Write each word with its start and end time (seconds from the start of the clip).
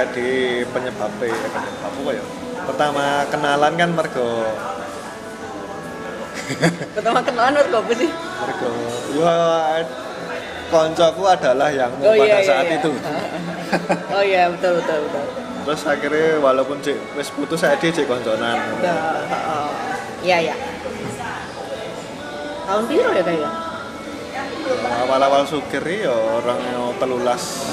kayak 0.00 0.16
di 0.16 0.64
penyebabnya 0.64 1.28
eh, 1.28 1.50
penyebab 1.52 1.92
apa 1.92 2.10
ya 2.16 2.24
pertama 2.64 3.04
kenalan 3.28 3.72
kan 3.76 3.90
mergo 3.92 4.32
Pertama 6.96 7.20
kenalan 7.22 7.52
menurut 7.52 7.74
apa 7.84 7.92
sih? 8.00 8.10
mergo 8.40 8.70
ya 9.12 9.36
koncoku 10.72 11.22
adalah 11.28 11.68
yang 11.68 11.92
Oh 12.00 12.16
pada 12.16 12.24
iya 12.24 12.38
iya. 12.40 12.48
saat 12.48 12.66
iya. 12.72 12.76
itu 12.80 12.90
oh 14.16 14.22
iya 14.24 14.42
betul 14.48 14.80
betul 14.80 14.98
betul. 15.04 15.24
terus 15.68 15.82
akhirnya 15.84 16.40
walaupun 16.40 16.80
cek 16.80 16.96
wis 17.20 17.28
putus 17.28 17.60
saya 17.60 17.76
dia 17.76 17.92
cek 17.92 18.08
konconan 18.08 18.56
Nah, 18.80 19.20
oh. 19.52 19.68
Iya 20.24 20.36
iya. 20.48 20.54
Tahun 22.64 22.84
biru 22.88 23.10
ya 23.12 23.20
kayaknya. 23.20 23.50
awal-awal 25.04 25.44
sugir 25.44 25.84
ya 25.84 26.08
orang 26.08 26.56
yang 26.64 26.88
telulas 26.96 27.68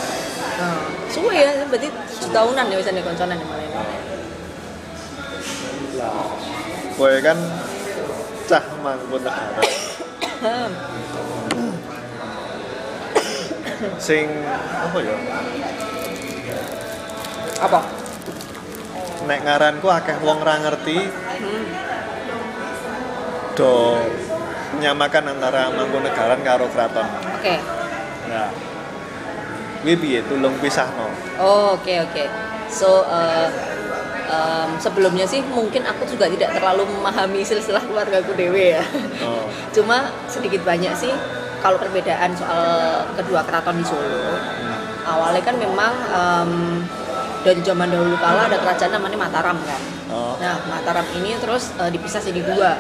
Oh. 0.58 0.82
Suwe 1.06 1.38
ya, 1.38 1.54
berarti 1.70 1.86
setahunan 2.28 2.68
ya 2.68 2.76
misalnya 2.76 3.02
konconan 3.08 3.40
ya 3.40 3.46
malah 3.48 3.66
ini. 3.66 3.80
Kowe 6.98 7.16
kan 7.24 7.38
cah 8.48 8.64
mangkun 8.84 9.22
negara 9.22 9.64
sing 14.02 14.26
apa 14.48 14.98
ya 15.02 15.16
Apa? 17.58 17.80
nek 19.28 19.40
ngaranku 19.44 19.88
akeh 19.92 20.18
wong 20.24 20.40
ra 20.46 20.56
ngerti 20.62 20.98
Hmm. 21.38 21.70
do 23.54 23.98
menyamakan 24.78 25.38
antara 25.38 25.70
Mangkunegaran 25.70 26.42
karo 26.42 26.66
keraton. 26.74 27.06
Oke. 27.38 27.56
Nah. 28.30 28.50
Kuwi 29.88 30.04
piye 30.04 30.20
tulung 30.28 30.52
pisahno? 30.60 31.08
Oh, 31.40 31.80
oke 31.80 31.96
oke. 32.04 32.24
So 32.68 33.08
uh, 33.08 33.48
um, 34.28 34.76
sebelumnya 34.84 35.24
sih 35.24 35.40
mungkin 35.48 35.88
aku 35.88 36.04
juga 36.12 36.28
tidak 36.28 36.60
terlalu 36.60 36.84
memahami 36.92 37.40
silsilah 37.40 37.80
keluargaku 37.88 38.36
dewe 38.36 38.76
ya. 38.76 38.84
Oh. 39.24 39.48
Cuma 39.80 40.12
sedikit 40.28 40.68
banyak 40.68 40.92
sih 40.92 41.16
kalau 41.64 41.80
perbedaan 41.80 42.36
soal 42.36 43.08
kedua 43.16 43.48
keraton 43.48 43.80
di 43.80 43.88
Solo. 43.88 44.36
Awalnya 45.08 45.40
kan 45.48 45.56
memang 45.56 45.94
um, 46.12 46.52
dari 47.48 47.64
zaman 47.64 47.88
dahulu 47.88 48.20
kala 48.20 48.52
ada 48.52 48.60
kerajaan 48.60 48.92
namanya 48.92 49.16
Mataram 49.16 49.56
kan. 49.64 49.82
Oh. 50.12 50.36
Nah 50.36 50.68
Mataram 50.68 51.08
ini 51.16 51.32
terus 51.40 51.72
uh, 51.80 51.88
dipisah 51.88 52.20
jadi 52.20 52.44
dua, 52.44 52.76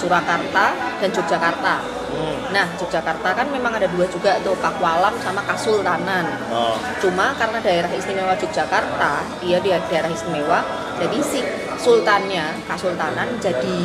Surakarta 0.00 0.72
dan 0.96 1.10
Yogyakarta. 1.12 1.76
Hmm. 2.10 2.36
Nah 2.56 2.66
Yogyakarta 2.80 3.28
kan 3.36 3.46
memang 3.52 3.76
ada 3.76 3.84
dua 3.92 4.08
juga 4.08 4.40
tuh 4.40 4.56
Pakualam 4.56 5.12
sama 5.20 5.44
Kasultanan. 5.44 6.24
Oh. 6.48 6.80
Cuma 7.04 7.36
karena 7.36 7.60
daerah 7.60 7.92
istimewa 7.92 8.32
Yogyakarta, 8.40 9.12
dia 9.44 9.60
di 9.60 9.70
daerah 9.70 10.08
istimewa, 10.08 10.64
jadi 10.96 11.18
si 11.20 11.44
sultannya, 11.80 12.64
kasultanan 12.68 13.40
jadi 13.40 13.78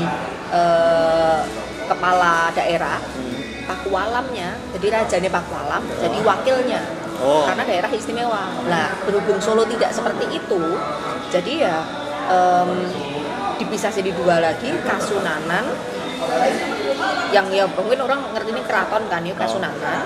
eh, 0.51 1.39
kepala 1.87 2.49
daerah, 2.55 2.99
Pakualamnya 3.67 4.55
jadi 4.77 5.03
rajanya 5.03 5.29
Pakualam, 5.29 5.83
jadi 5.99 6.17
wakilnya. 6.23 6.83
Oh. 7.15 7.47
Karena 7.47 7.63
daerah 7.63 7.87
istimewa. 7.95 8.51
Nah, 8.67 8.91
berhubung 9.07 9.39
Solo 9.39 9.63
tidak 9.63 9.95
seperti 9.95 10.35
itu, 10.35 10.61
jadi 11.31 11.53
ya 11.63 11.77
em, 12.27 12.91
dipisah 13.55 13.87
jadi 13.87 14.11
dua 14.11 14.43
lagi, 14.43 14.75
Kasunanan 14.83 15.63
yang 17.33 17.47
ya 17.51 17.67
mungkin 17.67 17.99
orang 17.99 18.31
ngerti 18.31 18.49
ini 18.55 18.61
keraton 18.63 19.03
kan 19.11 19.21
ya 19.25 19.35
Kasunanan 19.35 20.01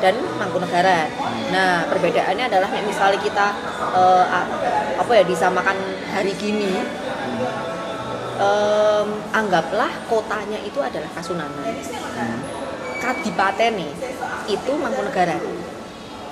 dan 0.00 0.14
Mangkunegaran. 0.40 1.08
Nah 1.52 1.84
perbedaannya 1.90 2.44
adalah 2.48 2.68
misalnya 2.80 3.20
kita 3.20 3.46
a- 3.92 4.48
apa 4.96 5.12
ya 5.12 5.24
disamakan 5.26 5.76
hari 6.08 6.32
gini, 6.38 6.80
em, 8.40 9.08
anggaplah 9.32 9.92
kotanya 10.08 10.58
itu 10.64 10.80
adalah 10.80 11.10
Kasunanan. 11.12 11.76
Kadipatene 13.02 13.88
itu 14.48 14.72
Mangkunegaran. 14.72 15.42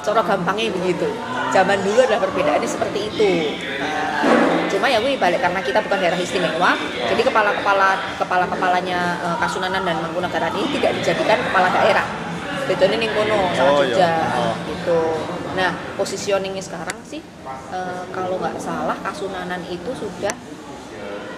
Cara 0.01 0.25
gampangnya 0.25 0.73
begitu. 0.73 1.05
Zaman 1.53 1.85
dulu 1.85 2.01
adalah 2.01 2.25
perbedaannya 2.25 2.65
seperti 2.65 3.13
itu. 3.13 3.31
Nah, 3.77 4.10
cuma 4.71 4.87
ya 4.87 4.99
gue 4.99 5.19
balik 5.19 5.41
karena 5.41 5.61
kita 5.61 5.83
bukan 5.83 5.99
daerah 5.99 6.17
istimewa, 6.17 6.73
jadi 7.05 7.23
kepala-kepala 7.23 7.89
kepala-kepalanya 8.17 9.01
eh, 9.19 9.37
Kasunanan 9.39 9.83
dan 9.83 9.99
Mangkunegaran 9.99 10.55
ini 10.55 10.79
tidak 10.79 10.93
dijadikan 10.97 11.39
kepala 11.43 11.69
daerah. 11.71 12.07
Bedanya 12.65 12.97
ning 12.97 13.11
kono 13.11 13.51
sama 13.51 13.67
Oh, 13.69 13.83
Jogja 13.83 13.99
iya. 13.99 14.39
Oh. 14.39 14.55
gitu. 14.63 15.01
Nah, 15.59 15.71
positioningnya 15.95 16.63
sekarang 16.63 16.95
sih 17.03 17.19
eh, 17.75 18.03
kalau 18.11 18.39
nggak 18.39 18.57
salah 18.57 18.95
Kasunanan 19.03 19.59
itu 19.67 19.91
sudah 19.91 20.35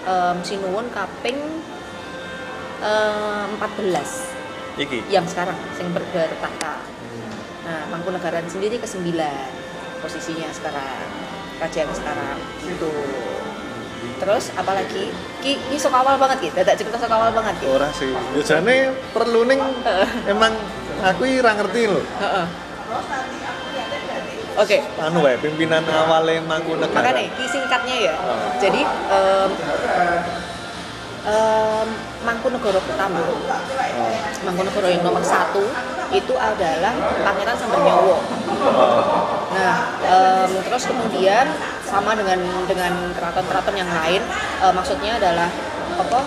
em, 0.04 0.36
sinuwun 0.44 0.92
kaping 0.92 1.40
eh, 2.84 3.44
14 3.56 4.78
Iki. 4.78 4.98
yang 5.08 5.24
sekarang 5.24 5.56
yang 5.78 5.88
ber- 5.90 6.08
bertahta. 6.12 6.84
Nah, 7.62 7.80
Mangkunegaran 7.88 8.44
sendiri 8.44 8.76
ke 8.76 8.84
sembilan 8.84 9.48
posisinya 10.02 10.50
sekarang 10.50 11.08
kerajaan 11.58 11.90
sekarang 11.92 12.38
itu. 12.64 12.90
Terus 14.22 14.54
apalagi 14.54 15.10
ki 15.42 15.58
ki 15.58 15.76
sok 15.76 15.94
awal 15.94 16.14
banget 16.14 16.50
gitu, 16.50 16.54
tidak 16.62 16.78
cerita 16.78 16.96
sok 16.96 17.10
awal 17.10 17.34
banget 17.34 17.58
gitu. 17.58 17.74
Ora 17.74 17.90
sih. 17.90 18.12
Ya 18.38 18.42
jane 18.46 18.94
perlu 19.10 19.42
ning 19.44 19.58
emang 20.30 20.54
aku 21.02 21.26
iki 21.26 21.42
ra 21.42 21.58
ngerti. 21.58 21.90
Heeh. 21.90 22.46
Oke, 24.52 24.84
Anu 25.00 25.24
wae 25.24 25.40
pimpinan 25.40 25.80
awale 25.88 26.36
Mangkunegaran. 26.44 26.92
makanya 26.92 27.24
ki 27.34 27.44
singkatnya 27.48 27.96
ya. 28.12 28.14
Oh. 28.20 28.36
Jadi 28.60 28.84
em, 28.84 29.50
em, 31.22 31.88
Mangkunegoro 32.22 32.78
pertama, 32.86 33.18
Oh. 33.22 34.16
Mangkunegoro 34.46 34.88
yang 34.88 35.02
nomor 35.04 35.22
satu 35.22 35.62
itu 36.12 36.34
adalah 36.36 36.92
Pangeran 37.24 37.56
Sambernyowo. 37.56 38.16
Nah, 39.52 39.76
em, 40.02 40.50
terus 40.66 40.84
kemudian 40.88 41.46
sama 41.84 42.16
dengan 42.16 42.40
dengan 42.64 42.92
keraton-keraton 43.12 43.76
yang 43.76 43.90
lain, 43.90 44.22
eh, 44.62 44.72
maksudnya 44.72 45.18
adalah 45.20 45.48
apa? 45.98 46.20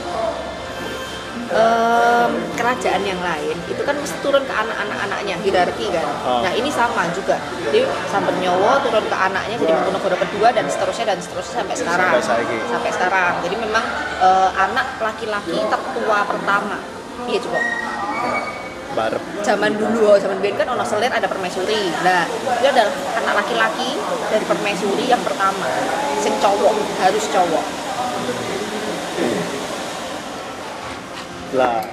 Em, 1.46 1.85
kerajaan 2.66 3.06
yang 3.06 3.22
lain 3.22 3.54
itu 3.70 3.78
kan 3.86 3.94
mesti 3.94 4.18
turun 4.26 4.42
ke 4.42 4.50
anak-anak 4.50 4.98
anaknya 5.06 5.38
hierarki 5.46 5.86
kan. 5.94 6.02
Oh. 6.26 6.42
Nah 6.42 6.50
ini 6.58 6.74
sama 6.74 7.06
juga. 7.14 7.38
Jadi 7.70 7.86
Sambernyowo 8.10 8.82
turun 8.82 9.06
ke 9.06 9.14
anaknya 9.14 9.62
jadi 9.62 9.78
Mangkunegoro 9.78 10.18
kedua 10.18 10.50
dan 10.50 10.66
seterusnya 10.66 11.14
dan 11.14 11.22
seterusnya 11.22 11.62
sampai 11.62 11.76
sekarang. 11.78 12.12
Sampai. 12.26 12.58
Sampai 12.66 12.90
sekarang. 12.90 13.34
Jadi 13.46 13.56
memang 13.62 13.86
eh, 14.18 14.50
anak 14.58 14.98
laki-laki 14.98 15.62
tertua 15.62 16.26
pertama. 16.26 16.82
Iya 17.30 17.40
coba 17.46 17.60
Barep. 18.96 19.22
zaman 19.44 19.76
dulu, 19.76 20.08
oh, 20.08 20.18
zaman 20.18 20.40
dulu 20.40 20.56
kan 20.56 20.72
ono 20.72 20.84
selir 20.88 21.12
ada 21.12 21.28
permaisuri. 21.28 21.92
Nah, 22.00 22.24
itu 22.32 22.68
adalah 22.72 22.96
anak 23.20 23.44
laki-laki 23.44 23.92
dari 24.32 24.46
permaisuri 24.48 25.12
yang 25.12 25.20
pertama. 25.20 25.68
Sing 26.24 26.32
cowok, 26.40 26.74
harus 27.04 27.26
cowok. 27.28 27.66
Lah 31.60 31.84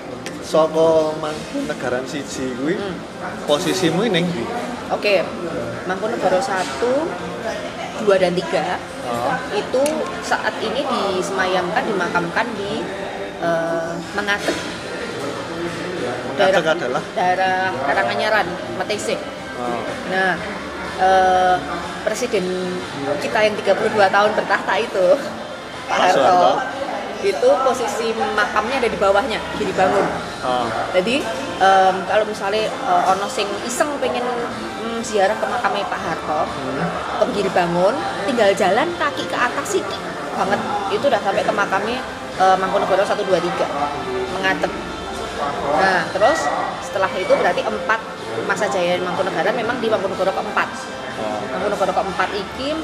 saka 0.52 1.16
Mangkunegaran 1.16 2.04
siji 2.04 2.52
kuwi 2.60 2.76
Hmm. 2.76 2.96
posisimu 3.48 4.04
ning 4.12 4.28
ndi? 4.28 4.44
Oke. 4.92 5.24
Mangkunegoro 5.88 6.36
1 6.36 7.08
2 8.04 8.20
dan 8.20 8.36
3 8.36 8.76
Oh. 9.02 9.34
itu 9.50 9.82
saat 10.22 10.54
ini 10.60 10.84
disemayamkan 10.84 11.82
dimakamkan 11.88 12.46
di 12.54 12.84
eh, 13.42 13.92
Mengatek. 14.14 14.56
Mengatek 16.38 16.66
adalah? 16.68 17.02
daerah 17.16 17.72
Karanganyaran, 17.82 18.46
Matese. 18.78 19.16
Oh. 19.58 19.80
Nah, 20.12 20.36
eh, 21.00 21.56
presiden 22.04 22.44
kita 23.18 23.38
yang 23.42 23.54
32 23.58 24.06
tahun 24.06 24.30
bertahta 24.36 24.74
itu, 24.78 25.06
Pak 25.88 25.96
Harto. 25.98 26.40
Itu 27.22 27.48
posisi 27.62 28.10
makamnya 28.34 28.82
ada 28.82 28.90
di 28.90 28.98
bawahnya, 28.98 29.38
jadi 29.54 29.64
dibangun. 29.70 30.06
Oh. 30.42 30.66
Jadi 30.90 31.22
em, 31.62 31.96
kalau 32.10 32.24
misalnya 32.26 32.66
eh, 32.66 33.02
ono 33.14 33.26
sing 33.30 33.46
iseng 33.62 33.94
pengen 34.02 34.26
mm, 34.26 35.00
ziarah 35.06 35.38
ke 35.38 35.46
makamnya 35.46 35.86
Pak 35.86 36.00
Harto, 36.02 36.40
ke 37.22 37.24
kiri 37.38 37.50
bangun, 37.54 37.94
tinggal 38.26 38.50
jalan 38.58 38.88
kaki 38.98 39.24
ke 39.30 39.36
atas 39.38 39.78
sih 39.78 39.82
banget. 40.34 40.60
Itu 40.90 41.06
udah 41.06 41.22
sampai 41.22 41.46
ke 41.46 41.52
makamnya 41.54 41.98
eh, 42.42 42.56
Mangkunegoro 42.58 43.06
1 43.06 43.14
2 43.14 43.38
3 43.38 44.34
mengatep. 44.38 44.91
Nah, 45.76 46.00
terus 46.12 46.40
setelah 46.84 47.10
itu 47.16 47.32
berarti 47.32 47.62
empat 47.64 48.00
masa 48.48 48.66
jaya 48.68 48.96
Mangkunegaran 49.00 49.54
memang 49.56 49.76
di 49.80 49.88
Mangkunegoro 49.88 50.32
keempat. 50.32 50.68
Oh. 51.20 51.38
Mangkunegoro 51.52 51.92
keempat 51.92 52.28
iki 52.32 52.76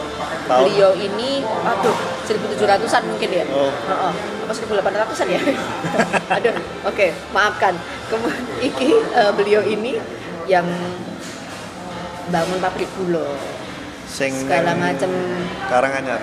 beliau 0.49 0.93
ini 0.97 1.45
aduh 1.45 1.97
1700-an 2.29 3.03
mungkin 3.09 3.29
ya. 3.33 3.45
Oh. 3.53 3.71
Heeh. 3.71 4.13
Apa 4.49 4.53
1800-an 4.53 5.29
ya? 5.29 5.41
aduh, 6.41 6.55
oke, 6.89 7.07
maafkan. 7.33 7.75
Kemudian 8.09 8.45
iki 8.65 8.97
eh, 8.97 9.33
beliau 9.37 9.61
ini 9.65 10.01
yang 10.49 10.65
bangun 12.29 12.59
pabrik 12.61 12.89
gula. 12.97 13.29
Sing 14.09 14.33
segala 14.33 14.73
macam 14.73 15.11
Karanganyar. 15.69 16.17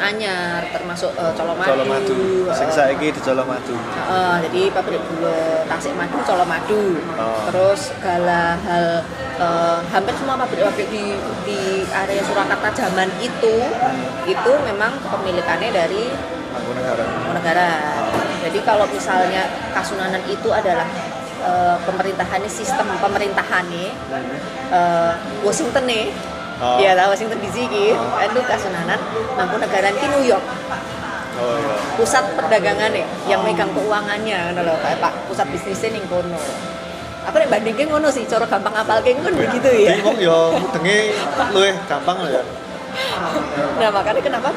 anyar 0.00 0.60
termasuk 0.72 1.12
uh, 1.16 1.32
colomadu, 1.32 1.72
Colomadu. 1.72 2.20
Sing 2.52 2.68
uh, 2.68 2.72
saiki 2.72 3.08
di 3.10 3.20
Colomadu. 3.20 3.74
uh, 4.06 4.36
jadi 4.44 4.68
pabrik 4.70 5.00
gula 5.08 5.64
tasik 5.66 5.92
madu 5.96 6.20
colomadu 6.22 7.00
Oh. 7.16 7.44
terus 7.48 7.92
segala 7.92 8.56
hal 8.64 9.04
uh, 9.36 9.80
hampir 9.88 10.12
semua 10.16 10.36
pabrik-pabrik 10.36 10.88
di 10.88 11.16
di 11.44 11.60
area 11.90 12.20
Surakarta 12.24 12.68
zaman 12.72 13.08
itu 13.20 13.54
itu 14.24 14.52
memang 14.64 14.92
kepemilikannya 15.00 15.68
dari 15.68 16.04
Mangkunegara. 16.50 17.04
negara. 17.30 17.70
Jadi 18.40 18.58
kalau 18.64 18.82
misalnya 18.88 19.46
Kasunanan 19.70 20.18
itu 20.26 20.50
adalah 20.50 20.82
eh, 21.40 21.76
pemerintahannya 21.86 22.50
sistem 22.50 22.90
pemerintahannya 22.98 23.86
eh, 24.72 25.12
Washington 25.46 25.84
nih. 25.86 26.10
Oh. 26.60 26.76
Iya, 26.76 26.92
tahu 26.92 27.16
Washington 27.16 27.40
DC 27.40 27.56
gitu. 27.72 27.96
Itu 27.96 28.40
Kasunanan 28.44 29.00
Mangkunegaran 29.32 29.96
ki 29.96 30.06
New 30.12 30.24
York. 30.28 30.44
Oh 31.40 31.56
iya. 31.56 31.74
Pusat 31.96 32.24
perdagangannya 32.36 33.04
yang 33.24 33.40
megang 33.40 33.72
keuangannya 33.72 34.52
ngono 34.52 34.60
lho, 34.68 34.74
Pak 35.00 35.12
pusat 35.32 35.48
bisnisnya 35.48 35.96
ning 35.96 36.04
kono. 36.12 36.36
Aku 37.28 37.36
nek 37.40 37.48
bandingke 37.48 37.88
ngono 37.88 38.12
sih, 38.12 38.28
cara 38.28 38.44
gampang 38.44 38.76
apal 38.76 39.00
kan 39.00 39.32
begitu 39.32 39.68
ya. 39.88 39.96
Jadi 39.96 40.02
wong 40.04 40.18
yo 40.20 40.52
mudenge 40.60 41.16
luwih 41.56 41.74
gampang 41.88 42.16
lho 42.28 42.28
ya. 42.28 42.42
Nah 43.80 43.88
makanya 43.88 44.20
kenapa 44.20 44.50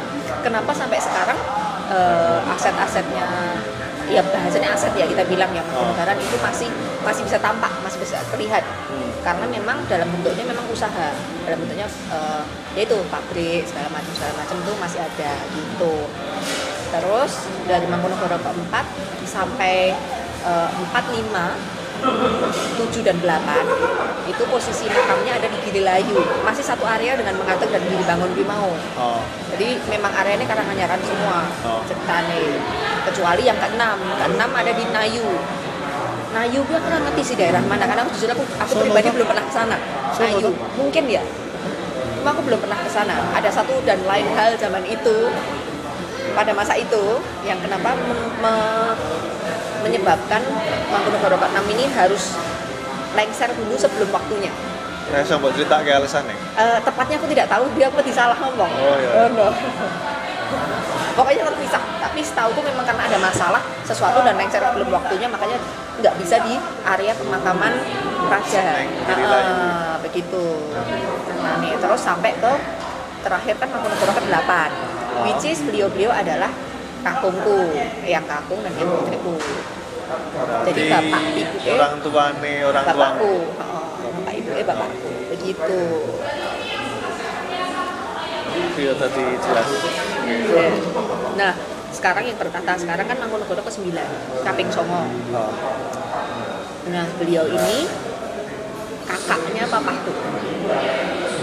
kenapa 0.43 0.71
sampai 0.75 0.99
sekarang 0.99 1.39
eh, 1.87 2.51
aset-asetnya 2.51 3.27
ya 4.11 4.19
bahasanya 4.19 4.75
aset 4.75 4.91
ya 4.99 5.07
kita 5.07 5.23
bilang 5.31 5.47
ya 5.55 5.63
Mangkunegaran 5.63 6.19
itu 6.19 6.35
masih 6.43 6.69
masih 7.07 7.23
bisa 7.23 7.39
tampak 7.39 7.71
masih 7.79 7.99
bisa 8.03 8.19
terlihat 8.27 8.63
karena 9.23 9.45
memang 9.47 9.77
dalam 9.87 10.07
bentuknya 10.11 10.43
memang 10.43 10.67
usaha. 10.69 11.09
Dalam 11.47 11.57
bentuknya 11.63 11.87
eh, 11.87 12.43
yaitu 12.75 12.99
pabrik 13.07 13.63
segala 13.63 13.87
macam 13.89 14.11
segala 14.13 14.33
macam 14.43 14.55
itu 14.59 14.71
masih 14.77 14.99
ada 14.99 15.31
gitu. 15.55 15.95
Terus 16.93 17.31
dari 17.65 17.87
Mangkunegara 17.89 18.37
keempat 18.37 18.85
sampai 19.25 19.95
eh, 20.43 20.69
empat 20.69 21.03
lima 21.15 21.55
7 22.03 22.99
dan 22.99 23.15
8 23.23 24.27
itu 24.27 24.43
posisi 24.51 24.91
makamnya 24.91 25.39
ada 25.39 25.47
di 25.47 25.57
Girilayu 25.63 26.19
masih 26.43 26.59
satu 26.59 26.83
area 26.83 27.15
dengan 27.15 27.39
mengatur 27.39 27.71
dan 27.71 27.79
Giri 27.79 28.03
Bangun 28.03 28.31
Bimau 28.35 28.75
Oh. 28.99 29.23
jadi 29.55 29.79
memang 29.87 30.11
area 30.11 30.35
ini 30.35 30.43
Karanganyar 30.43 30.99
semua 30.99 31.47
Oh. 31.63 31.79
kecuali 33.07 33.43
yang 33.47 33.55
keenam. 33.59 33.99
Keenam 34.19 34.51
ada 34.51 34.71
di 34.75 34.83
Nayu 34.91 35.27
Nayu 36.33 36.59
gue 36.65 36.79
kurang 36.81 37.01
ngerti 37.05 37.21
sih 37.23 37.35
daerah 37.37 37.61
mana 37.61 37.85
karena 37.85 38.01
aku 38.01 38.11
jujur 38.17 38.33
aku, 38.33 38.41
aku 38.57 38.73
pribadi 38.81 39.07
belum 39.13 39.27
pernah 39.29 39.45
ke 39.45 39.53
sana 39.53 39.77
Nayu 40.17 40.49
mungkin 40.73 41.03
ya 41.05 41.21
cuma 42.17 42.29
aku 42.33 42.41
belum 42.47 42.59
pernah 42.63 42.79
ke 42.81 42.89
sana 42.89 43.15
ada 43.35 43.49
satu 43.51 43.83
dan 43.83 43.99
lain 44.07 44.25
hal 44.33 44.55
zaman 44.57 44.81
itu 44.87 45.29
pada 46.33 46.49
masa 46.55 46.73
itu 46.73 47.19
yang 47.45 47.59
kenapa 47.61 47.93
men- 47.93 48.33
me- 48.41 48.97
menyebabkan 49.83 50.41
Mangkunegara 50.89 51.35
ke-6 51.35 51.59
ini 51.75 51.85
harus 51.93 52.33
lengser 53.13 53.51
dulu 53.53 53.75
sebelum 53.77 54.09
waktunya 54.09 54.49
Nah, 55.03 55.19
iso 55.19 55.35
mbok 55.35 55.51
critakake 55.53 55.93
alasane. 55.93 56.31
Eh, 56.31 56.79
tepatnya 56.79 57.19
aku 57.21 57.27
tidak 57.29 57.45
tahu 57.51 57.67
dia 57.75 57.91
apa 57.91 58.01
disalah 58.01 58.33
ngomong. 58.39 58.71
Oh, 58.71 58.95
iya. 58.97 59.29
no. 59.29 59.51
Pokoknya 61.13 61.43
terpisah. 61.45 61.83
Tapi 62.01 62.19
setahu 62.25 62.49
itu 62.57 62.61
memang 62.65 62.85
karena 62.85 63.03
ada 63.05 63.17
masalah 63.21 63.61
sesuatu 63.85 64.25
dan 64.25 64.33
lengser 64.37 64.61
belum 64.61 64.89
waktunya 64.89 65.29
makanya 65.29 65.57
nggak 66.01 66.15
bisa 66.17 66.41
di 66.41 66.57
area 66.85 67.13
pemakaman 67.13 67.73
raja. 68.29 68.65
Nah, 69.05 69.17
eh, 69.17 69.93
begitu. 70.01 70.45
Nah, 71.41 71.61
nih, 71.61 71.77
terus 71.77 72.01
sampai 72.01 72.33
ke 72.37 72.53
terakhir 73.23 73.55
kan 73.61 73.67
Mangkunegara 73.71 74.13
ke-8. 74.19 74.51
Which 75.23 75.45
is 75.45 75.61
beliau-beliau 75.61 76.09
adalah 76.09 76.49
kakungku, 77.05 77.77
yang 78.07 78.25
kakung 78.25 78.65
dan 78.65 78.73
ibu 78.73 78.93
putriku. 79.05 79.35
Jadi 80.67 80.81
bapak 80.91 81.21
ibu 81.31 81.55
eh, 81.63 81.73
orang 81.73 81.93
tuane 82.01 82.53
orang 82.65 82.83
bapakku. 82.85 83.33
Oh, 83.61 83.85
bapak 84.01 84.33
ibu 84.35 84.49
eh 84.57 84.65
bapakku. 84.65 85.09
Begitu. 85.31 85.81
Iya 88.53 88.93
tadi 88.97 89.23
jelas. 89.37 89.67
Iya. 90.23 90.67
Nah, 91.37 91.53
sekarang 91.93 92.23
yang 92.25 92.37
berkata 92.37 92.73
sekarang 92.77 93.05
kan 93.05 93.17
Mangkunegara 93.21 93.61
ke-9, 93.65 93.93
Kaping 94.45 94.69
Songo. 94.73 95.05
Oh. 95.33 95.51
Nah, 96.89 97.05
beliau 97.17 97.45
ini 97.47 97.87
kakaknya 99.07 99.63
papaku. 99.69 100.13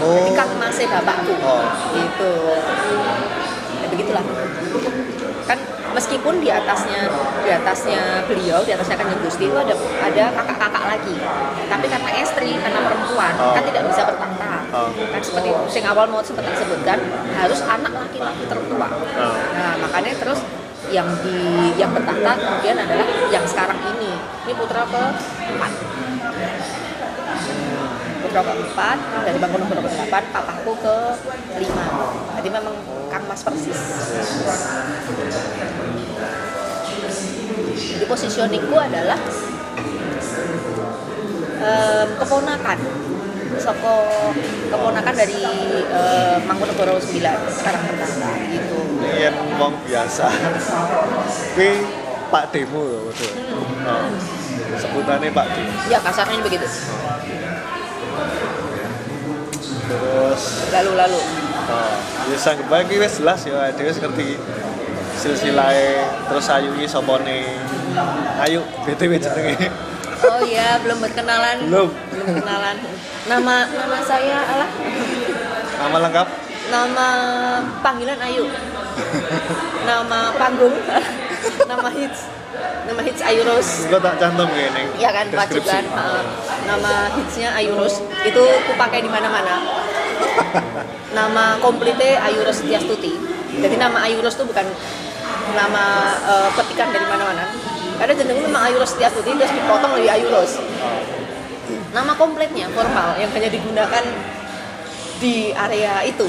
Oh. 0.01 0.15
Jadi 0.17 0.31
kak 0.33 0.49
masih 0.59 0.85
bapakku. 0.91 1.33
Oh. 1.39 1.65
Gitu. 1.95 2.33
Ya 3.81 3.87
begitulah. 3.89 4.25
Kan 5.47 5.59
meskipun 5.91 6.39
di 6.39 6.49
atasnya 6.49 7.07
di 7.43 7.49
atasnya 7.51 8.25
beliau, 8.27 8.63
di 8.63 8.71
atasnya 8.75 8.95
Kanjeng 8.99 9.21
Gusti 9.23 9.45
itu 9.47 9.57
ada 9.57 9.75
ada 10.01 10.23
kakak-kakak 10.41 10.83
lagi. 10.87 11.15
Tapi 11.67 11.85
karena 11.87 12.11
istri, 12.19 12.51
karena 12.59 12.79
perempuan, 12.83 13.33
Oh. 13.39 13.53
kan 13.55 13.63
tidak 13.63 13.83
bisa 13.89 14.01
bertahta. 14.07 14.53
Oh. 14.71 14.89
Kan 14.91 15.21
seperti 15.21 15.47
itu. 15.51 15.63
Sing 15.71 15.83
awal 15.87 16.05
mau 16.07 16.21
sempat 16.23 16.45
disebutkan 16.47 16.97
harus 17.35 17.59
anak 17.63 17.93
laki-laki 17.95 18.43
tertua. 18.47 18.87
Oh. 19.17 19.35
Nah, 19.55 19.73
makanya 19.81 20.13
terus 20.19 20.39
yang 20.89 21.07
di 21.23 21.71
yang 21.77 21.93
bertahta 21.93 22.31
kemudian 22.35 22.75
adalah 22.75 23.07
yang 23.31 23.45
sekarang 23.47 23.79
ini. 23.95 24.11
Ini 24.47 24.53
putra 24.57 24.83
keempat. 24.83 25.71
Putra 28.21 28.41
keempat 28.45 28.97
dari 29.25 29.37
Mangkunegara 29.41 29.81
ke 29.81 29.89
delapan, 29.91 30.23
papaku 30.31 30.71
ke 30.79 30.97
lima. 31.59 31.85
Jadi 32.41 32.57
memang 32.57 32.73
Kang 33.13 33.21
Mas 33.29 33.45
persis. 33.45 33.77
Jadi 37.77 38.05
positioningku 38.09 38.73
adalah 38.81 39.19
em, 41.61 42.09
keponakan 42.17 42.79
Soko 43.61 44.09
keponakan 44.73 45.13
dari 45.13 45.37
em, 45.85 46.41
Mangkunegara 46.49 46.97
9 46.97 47.13
sekarang 47.61 47.81
bertahta 47.93 48.31
gitu. 48.49 48.77
Yen 49.21 49.37
wong 49.61 49.77
biasa. 49.85 50.33
Kuwi 51.53 51.85
Pak 52.33 52.49
Demo 52.49 53.05
betul. 53.05 53.37
Oh. 53.85 54.09
Sebutannya 54.81 55.29
Pak 55.29 55.45
Demo. 55.53 55.77
Ya 55.93 56.01
kasarnya 56.01 56.41
begitu. 56.41 56.65
Terus 59.85 60.41
Lalu-lalu. 60.73 61.21
Oh, 61.71 61.95
ya 62.27 62.37
sanggup 62.37 62.67
kuwi 62.67 62.99
wis 62.99 63.23
jelas 63.23 63.39
ya 63.47 63.71
wis 63.71 63.97
ngerti 63.97 64.35
silsilahe 65.21 66.01
terus 66.27 66.45
Ayu 66.49 66.73
iki 66.75 66.89
sopone. 66.89 67.45
Ayu 68.41 68.65
BTW 68.83 69.21
jenenge. 69.21 69.69
Oh 70.21 70.41
iya, 70.45 70.81
belum 70.81 70.97
berkenalan. 71.01 71.57
Belum. 71.69 71.89
Belum 72.13 72.25
berkenalan. 72.29 72.75
Nama 73.21 73.55
nama 73.69 73.97
saya 74.01 74.37
alah 74.41 74.69
Nama 75.77 75.97
lengkap 76.09 76.27
nama 76.71 77.07
panggilan 77.83 78.19
Ayu. 78.23 78.47
Nama 79.85 80.19
panggung. 80.39 80.75
nama 81.69 81.89
hits. 81.91 82.31
Nama 82.87 83.01
hits 83.03 83.21
Ayu 83.21 83.41
Rose. 83.45 83.85
Gue 83.91 83.99
tak 83.99 84.15
cantum 84.17 84.47
kayak 84.49 84.71
neng 84.73 84.87
Iya 84.97 85.09
kan 85.11 85.25
wajib 85.35 85.63
kan. 85.67 85.83
Nama 86.65 86.93
hitsnya 87.13 87.49
Ayu 87.59 87.75
Rose 87.75 87.99
itu 88.25 88.41
aku 88.41 88.73
pakai 88.79 89.03
di 89.03 89.09
mana-mana. 89.11 89.80
Nama 91.17 91.57
komplitnya 91.59 92.21
Ayu 92.25 92.41
Rose 92.45 92.63
Setiastuti. 92.63 93.13
Jadi 93.51 93.75
nama 93.75 94.07
Ayu 94.07 94.23
Rose 94.23 94.39
itu 94.39 94.45
bukan 94.47 94.65
nama 95.55 95.85
eh, 96.17 96.49
petikan 96.55 96.89
dari 96.93 97.05
mana-mana. 97.07 97.45
Karena 97.99 98.13
jenengnya 98.17 98.43
memang 98.47 98.63
Ayu 98.71 98.79
Rose 98.79 98.95
Setiastuti 98.95 99.35
terus 99.35 99.53
dipotong 99.53 99.97
dari 99.99 100.07
Ayu 100.07 100.27
Rose. 100.31 100.57
Nama 101.91 102.15
kompletnya 102.15 102.71
formal 102.71 103.19
yang 103.19 103.31
hanya 103.35 103.49
digunakan 103.51 104.03
di 105.19 105.51
area 105.53 106.01
itu. 106.07 106.27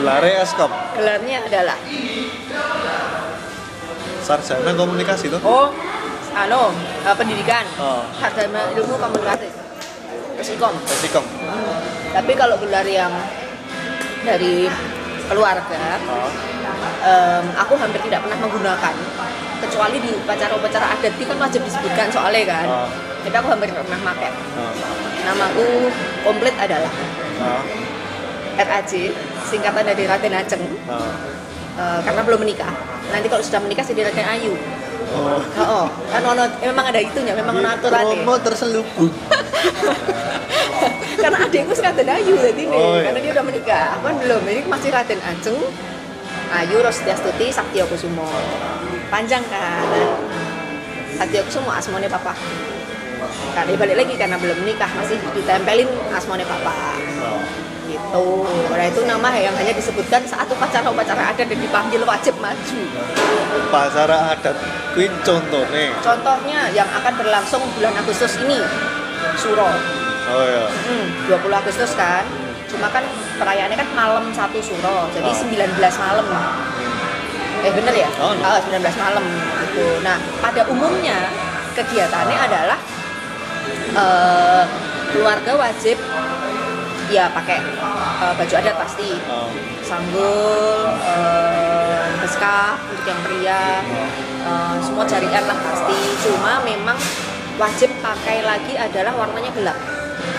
Gelare 0.00 0.42
Eskop 0.42 0.72
Gelarnya 0.96 1.46
adalah 1.46 1.78
Sarjana 4.24 4.72
Komunikasi 4.72 5.28
tuh 5.28 5.40
oh 5.44 5.68
anu 6.34 6.74
eh, 7.06 7.14
pendidikan 7.14 7.62
Oh. 7.78 8.02
sarjana 8.18 8.74
ilmu 8.74 8.98
komunikasi 8.98 9.48
Pesikom. 10.44 10.76
Esikom 10.84 11.24
Tapi 12.12 12.32
kalau 12.36 12.60
gelar 12.60 12.84
yang 12.84 13.08
dari 14.28 14.68
keluarga, 15.24 15.96
oh. 16.04 16.28
em, 17.00 17.44
aku 17.56 17.72
hampir 17.80 17.96
tidak 18.04 18.20
pernah 18.28 18.36
menggunakan 18.44 18.92
kecuali 19.64 19.96
di 20.04 20.12
upacara-upacara 20.12 21.00
adat 21.00 21.16
itu 21.16 21.24
kan 21.24 21.40
wajib 21.40 21.64
disebutkan 21.64 22.12
soalnya 22.12 22.44
kan. 22.44 22.66
Oh. 22.68 22.88
Jadi 23.24 23.32
aku 23.40 23.48
hampir 23.56 23.72
tidak 23.72 23.88
pernah 23.88 24.12
pakai. 24.12 24.30
Oh. 24.60 24.72
Namaku 25.24 25.66
komplit 26.28 26.52
adalah 26.60 26.92
Oh. 27.34 27.62
RAJ, 28.60 29.16
singkatan 29.48 29.82
dari 29.82 30.04
Raden 30.04 30.30
Ajeng, 30.30 30.60
Oh. 30.86 31.08
eh, 31.80 32.00
karena 32.04 32.20
belum 32.20 32.44
menikah. 32.44 32.70
Nanti 33.10 33.32
kalau 33.32 33.40
sudah 33.40 33.64
menikah 33.64 33.82
jadi 33.82 34.12
Raden 34.12 34.28
Ayu. 34.28 34.52
Oh. 35.14 35.38
Oh, 35.62 35.86
kan 36.10 36.22
ono, 36.26 36.42
memang 36.58 36.90
ada 36.90 36.98
itunya, 36.98 37.38
memang 37.38 37.62
ono 37.62 37.70
aturannya. 37.70 38.26
Promo 38.26 38.34
terselubung 38.42 39.14
karena 41.22 41.38
adikku 41.48 41.72
sekarang 41.72 42.04
ayu 42.04 42.36
jadi 42.36 42.62
nih 42.68 42.76
Oh, 42.76 43.00
iya. 43.00 43.08
karena 43.08 43.18
dia 43.24 43.32
udah 43.32 43.44
menikah 43.46 43.84
aku 43.96 44.02
kan 44.12 44.16
belum 44.20 44.42
ini 44.44 44.60
masih 44.68 44.92
Raden 44.92 45.20
Ajeng 45.24 45.56
Ayu 46.52 46.76
Rostiastuti 46.84 47.48
Saktia 47.48 47.88
Kusumo 47.88 48.28
panjang 49.08 49.40
kan 49.48 49.88
Saktia 51.16 51.40
Kusumo 51.48 51.72
asmone 51.72 52.12
papa 52.12 52.36
karena 53.54 53.78
balik 53.78 53.96
lagi 54.04 54.14
karena 54.18 54.36
belum 54.36 54.66
menikah 54.66 54.90
masih 54.98 55.16
ditempelin 55.32 55.86
asmone 56.10 56.42
papa. 56.42 56.98
Gitu 58.14 58.46
karena 58.70 58.86
itu 58.86 59.00
nama 59.02 59.28
yang 59.34 59.54
hanya 59.58 59.74
disebutkan 59.74 60.22
saat 60.22 60.46
upacara-upacara 60.46 61.34
adat 61.34 61.46
dan 61.50 61.58
dipanggil 61.58 62.02
wajib 62.06 62.34
maju 62.38 62.80
Upacara 63.54 64.38
adat 64.38 64.54
kuwi 64.94 65.10
contone. 65.26 65.90
contohnya 65.98 66.70
yang 66.70 66.86
akan 66.86 67.12
berlangsung 67.18 67.62
bulan 67.74 67.94
Agustus 67.98 68.38
ini 68.38 68.58
Suro 69.34 69.66
Oh 70.24 70.40
iya. 70.40 70.64
Hmm, 70.88 71.06
20 71.28 71.52
Agustus 71.52 71.92
kan. 72.00 72.24
Cuma 72.64 72.88
kan 72.88 73.04
perayaannya 73.36 73.76
kan 73.76 73.88
malam 73.92 74.24
satu 74.32 74.56
suro, 74.56 75.04
jadi 75.12 75.28
Oh. 75.28 75.36
19 75.36 75.68
malam. 76.00 76.24
Eh 77.60 77.68
bener 77.68 77.92
ya? 77.92 78.08
Oh, 78.24 78.32
no. 78.32 78.40
Ah, 78.40 78.56
19 78.56 78.88
malam 78.96 79.20
gitu. 79.60 80.00
Nah, 80.00 80.16
pada 80.40 80.64
umumnya 80.72 81.28
kegiatannya 81.76 82.38
adalah 82.40 82.78
eh, 83.92 84.64
keluarga 85.12 85.52
wajib 85.60 86.00
ya 87.12 87.28
pakai 87.28 87.60
eh, 88.24 88.32
baju 88.32 88.54
adat 88.56 88.76
pasti 88.80 89.10
Oh. 89.28 89.48
sanggul, 89.84 90.88
eh, 90.88 92.08
beskap 92.24 92.80
untuk 92.88 93.04
yang 93.04 93.20
pria, 93.20 93.64
eh, 94.48 94.74
semua 94.80 95.04
jarian 95.04 95.44
lah 95.44 95.58
pasti. 95.60 95.98
Cuma 96.24 96.64
memang 96.64 96.96
wajib 97.60 97.92
pakai 98.00 98.42
lagi 98.42 98.74
adalah 98.74 99.12
warnanya 99.14 99.52
gelap, 99.52 99.76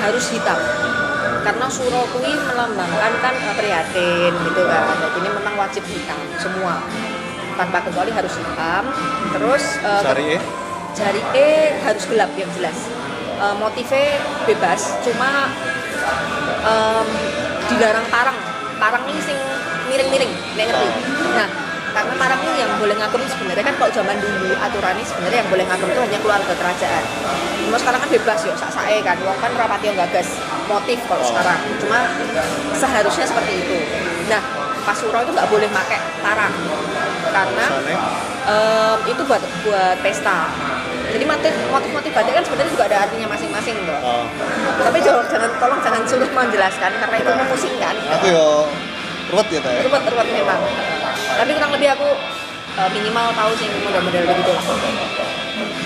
harus 0.02 0.26
hitam. 0.34 0.58
Karena 1.46 1.70
suro 1.70 2.10
kui 2.10 2.34
melambangkan 2.34 3.14
kan 3.22 3.36
prihatin 3.54 4.34
gitu 4.34 4.62
kan. 4.66 4.98
Jadi 4.98 5.18
ini 5.22 5.30
memang 5.30 5.54
wajib 5.62 5.86
hitam 5.86 6.18
semua. 6.42 6.82
Tanpa 7.56 7.86
kecuali 7.86 8.10
harus 8.10 8.34
hitam. 8.34 8.84
Terus 9.30 9.64
eh, 9.80 10.02
Syari'e? 10.02 10.38
jari 10.96 11.22
E 11.38 11.50
harus 11.86 12.04
gelap 12.10 12.34
yang 12.34 12.50
jelas. 12.58 12.90
Eh, 13.36 13.56
motifnya 13.62 14.18
bebas, 14.50 14.98
cuma 15.06 15.54
em, 16.66 17.08
dilarang 17.70 18.06
parang. 18.10 18.38
Parang 18.76 19.02
ini 19.08 19.22
sing 19.24 19.38
miring-miring, 19.88 20.32
nek 20.60 20.66
ngerti. 20.68 20.88
Nah, 21.32 21.48
karena 21.96 22.14
parang 22.20 22.40
ini 22.44 22.60
yang 22.60 22.72
boleh 22.76 22.96
ngagem 23.00 23.24
sebenarnya 23.24 23.64
kan 23.64 23.76
kalau 23.80 23.92
zaman 23.96 24.20
dulu 24.20 24.52
aturannya 24.60 25.06
sebenarnya 25.08 25.38
yang 25.46 25.50
boleh 25.50 25.64
ngagem 25.64 25.88
itu 25.96 26.02
hanya 26.04 26.20
keluarga 26.20 26.54
kerajaan. 26.60 27.04
Cuma 27.64 27.78
sekarang 27.80 28.00
kan 28.04 28.10
bebas 28.12 28.40
yo, 28.44 28.54
sak 28.60 28.72
sae 28.76 29.00
kan. 29.00 29.16
Wong 29.24 29.38
kan 29.40 29.52
rapati 29.56 29.96
yang 29.96 29.98
gagas 29.98 30.28
motif 30.68 31.00
kalau 31.08 31.24
Oh. 31.24 31.30
sekarang. 31.32 31.60
Cuma 31.80 32.00
seharusnya 32.76 33.26
seperti 33.26 33.54
itu. 33.64 33.78
Nah, 34.28 34.42
pas 34.84 34.98
suro 35.00 35.24
itu 35.24 35.32
nggak 35.32 35.50
boleh 35.50 35.70
pakai 35.72 36.00
parang 36.20 36.54
karena 37.32 37.66
Em, 38.46 38.98
itu 39.10 39.22
buat 39.26 39.42
buat 39.66 39.98
pesta. 40.06 40.54
Jadi 41.16 41.24
motif 41.32 41.54
motif-motif 41.72 42.12
batik 42.12 42.34
kan 42.36 42.44
sebenarnya 42.44 42.72
juga 42.76 42.84
ada 42.92 42.98
artinya 43.08 43.28
masing-masing 43.32 43.76
loh. 43.88 44.00
Oh. 44.04 44.28
Tapi 44.84 45.00
jangan, 45.00 45.24
jangan 45.32 45.52
tolong 45.64 45.80
jangan 45.80 46.02
suruh 46.04 46.28
menjelaskan 46.28 46.92
karena 46.92 47.16
itu 47.24 47.32
memusingkan. 47.32 47.96
Aku 48.20 48.26
yo 48.28 48.68
ruwet 49.32 49.48
ya 49.48 49.64
teh. 49.64 49.80
Ruwet-ruwet 49.88 50.28
memang. 50.36 50.60
Tapi 51.40 51.50
kurang 51.56 51.72
lebih 51.72 51.96
aku 51.96 52.08
eh, 52.76 52.90
minimal 52.92 53.32
tahu 53.32 53.52
sih 53.56 53.68
model-model 53.72 54.24
begitu. 54.28 54.54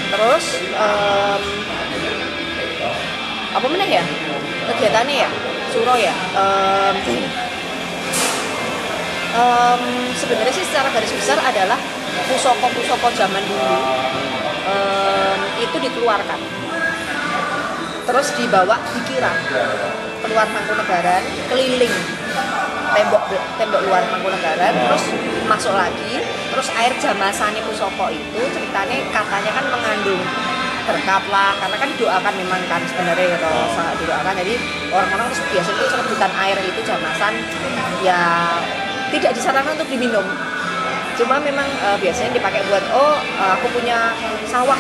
Terus 0.10 0.46
em, 0.74 1.42
apa 3.54 3.66
mana 3.70 3.86
ya 3.86 4.02
kegiatannya 4.74 5.16
ya 5.26 5.30
suro 5.70 5.94
ya 5.94 6.14
Em, 6.34 6.98
em, 9.38 9.82
sebenarnya 10.18 10.54
sih 10.58 10.66
secara 10.66 10.90
garis 10.90 11.14
besar 11.14 11.38
adalah 11.38 11.78
pusoko-pusoko 12.26 13.14
zaman 13.14 13.46
dulu 13.46 13.78
em, 14.70 15.40
itu 15.66 15.78
dikeluarkan. 15.90 16.40
Terus 18.10 18.28
dibawa 18.38 18.76
dikira 18.94 19.34
keluar 20.20 20.48
Mangkunegaran 20.52 21.24
keliling 21.48 21.96
tembok 22.94 23.24
tembok 23.58 23.82
luar 23.86 24.04
Mangkunegaran 24.10 24.74
terus 24.76 25.04
masuk 25.46 25.74
lagi 25.74 26.22
terus 26.50 26.68
air 26.76 26.94
jamasane 26.98 27.62
pusoko 27.64 28.10
itu 28.10 28.42
ceritanya 28.52 28.98
katanya 29.14 29.52
kan 29.54 29.66
mengandung 29.70 30.22
berkat 30.90 31.24
lah 31.30 31.54
karena 31.62 31.78
kan 31.78 31.90
doakan 32.02 32.34
memang 32.34 32.62
kan 32.66 32.82
sebenarnya 32.90 33.26
ya 33.30 33.38
toh, 33.38 33.70
sangat 33.78 33.96
didoakan. 34.02 34.34
Jadi 34.42 34.54
orang-orang 34.90 35.26
terus 35.30 35.42
biasanya 35.54 35.82
itu 35.86 35.96
rebutan 36.02 36.32
air 36.34 36.58
itu 36.66 36.82
jamasan 36.82 37.34
ya 38.02 38.22
tidak 39.14 39.32
disarankan 39.38 39.74
untuk 39.78 39.90
diminum 39.90 40.26
cuma 41.20 41.36
memang 41.44 41.68
eh, 41.68 41.98
biasanya 42.00 42.32
dipakai 42.40 42.64
buat 42.72 42.84
oh 42.96 43.20
eh, 43.20 43.52
aku 43.60 43.68
punya 43.76 44.16
sawah. 44.48 44.80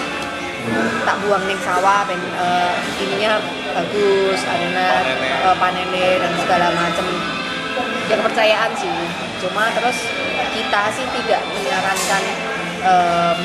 Tak 1.03 1.15
buang 1.25 1.43
ning 1.49 1.59
sawah 1.59 2.07
ben 2.07 2.19
eh, 2.19 2.73
ininya 3.03 3.41
bagus 3.75 4.39
Panennya. 4.47 4.89
eh, 5.43 5.55
panennya 5.59 6.09
dan 6.23 6.31
segala 6.39 6.67
macam 6.71 7.05
ya 8.09 8.15
kepercayaan 8.15 8.71
sih. 8.79 8.91
Cuma 9.43 9.71
terus 9.75 10.07
kita 10.55 10.81
sih 10.95 11.05
tidak 11.15 11.41
menyarankan 11.45 12.23
em, 12.81 13.37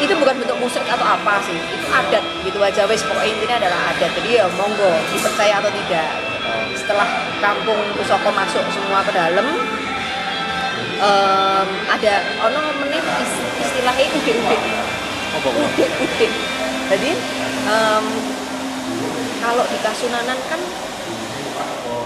itu 0.00 0.16
bukan 0.16 0.34
bentuk 0.40 0.56
musrik 0.58 0.88
atau 0.88 1.04
apa 1.04 1.44
sih. 1.44 1.54
Itu 1.54 1.86
adat 1.92 2.24
gitu 2.42 2.58
aja. 2.58 2.88
Wes 2.88 3.04
pokoknya 3.04 3.30
intinya 3.36 3.56
adalah 3.60 3.80
adat. 3.94 4.10
Jadi 4.16 4.40
ya 4.40 4.48
monggo 4.56 4.92
dipercaya 5.12 5.60
atau 5.60 5.70
tidak. 5.70 6.10
Setelah 6.74 7.06
kampung 7.38 7.78
Pusoko 7.94 8.32
masuk 8.32 8.64
semua 8.72 9.04
ke 9.04 9.12
dalam 9.14 9.46
em, 11.00 11.68
ada 11.88 12.14
ono 12.40 12.60
meneh 12.78 13.02
is- 13.18 13.40
istilahnya 13.60 14.04
udik-udik 14.12 14.60
Apa 15.30 15.46
kok? 15.46 15.52
udik-udik 15.66 16.32
jadi 16.88 17.10
em, 17.66 18.04
kalau 19.40 19.64
di 19.64 19.78
Kasunanan 19.78 20.38
kan 20.46 20.60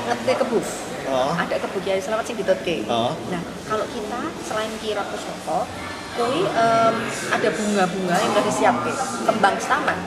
ngerti 0.04 0.34
kebuf 0.36 0.68
Oh. 1.04 1.36
ada 1.36 1.60
kebu 1.60 1.84
Kiai 1.84 2.00
Selamat 2.00 2.24
sing 2.24 2.32
ditutke. 2.34 2.80
Oh. 2.88 3.12
Nah, 3.28 3.38
kalau 3.68 3.84
kita 3.84 4.24
selain 4.40 4.72
kira 4.80 5.04
pusoko, 5.04 5.68
kui 6.16 6.48
em, 6.48 6.94
ada 7.28 7.48
bunga-bunga 7.52 8.16
yang 8.16 8.32
udah 8.32 8.40
disiapke, 8.42 8.88
kembang 9.22 9.52
staman. 9.60 10.00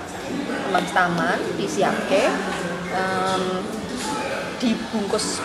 Kembang 0.65 0.85
staman 0.89 1.37
disiapke 1.53 2.33
em, 2.91 3.43
dibungkus 4.57 5.37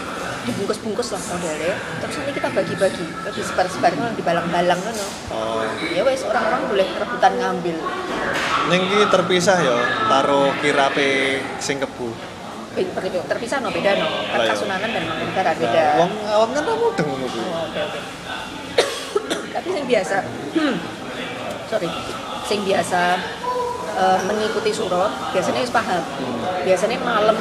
dibungkus-bungkus 0.42 1.14
lah 1.14 1.22
modelnya 1.30 1.75
terus 2.02 2.14
nanti 2.18 2.32
kita 2.34 2.49
bagi-bagi 2.50 3.06
terus 3.22 3.34
disebar-sebar 3.38 3.94
ngono, 3.94 4.12
dibalang-balang 4.18 4.80
ngono 4.82 5.06
Oh. 5.32 5.64
ya 5.80 6.02
wes 6.04 6.26
orang-orang 6.26 6.62
boleh 6.68 6.87
rebutan 6.99 7.32
ngambil 7.38 7.76
Ning 8.70 8.82
ki 8.87 8.99
terpisah 9.11 9.58
ya 9.58 9.75
karo 10.06 10.54
kirape 10.62 11.42
sing 11.58 11.82
kebu. 11.82 12.14
Begitu 12.78 13.18
terpisah 13.26 13.58
no 13.58 13.75
beda 13.75 13.99
no 13.99 14.06
kan 14.06 14.38
iya. 14.38 14.54
Kasunanan 14.54 14.88
dan 14.94 15.02
Mangkunegaran 15.02 15.56
beda 15.58 15.82
Nah, 15.82 15.99
wong 15.99 16.12
awam 16.30 16.50
kan 16.54 16.62
ngono 16.62 17.26
kuwi. 17.26 17.42
Oh. 17.42 17.66
Tapi 19.58 19.68
yang 19.75 19.87
biasa, 19.90 20.16
hmm, 20.56 20.75
sorry, 21.70 21.88
sing 22.46 22.62
biasa 22.62 23.02
eh, 23.99 24.18
mengikuti 24.30 24.70
suro 24.70 25.11
biasanya 25.34 25.58
harus 25.66 25.75
paham. 25.75 26.02
Biasanya 26.62 26.96
malam 27.02 27.37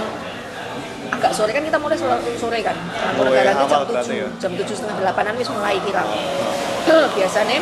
agak 1.22 1.38
sore 1.38 1.54
kan 1.54 1.62
kita 1.62 1.78
mulai 1.78 1.94
sore, 1.94 2.18
sore 2.34 2.60
kan. 2.66 2.74
Oh, 3.22 3.30
iya, 3.30 3.54
itu 3.54 3.66
jam 3.70 3.86
tujuh, 3.86 4.14
ya. 4.26 4.28
jam 4.42 4.52
tujuh 4.58 4.74
setengah 4.74 5.06
delapanan 5.06 5.38
wis 5.38 5.54
mulai 5.54 5.78
kira. 5.86 6.02
biasanya 7.14 7.62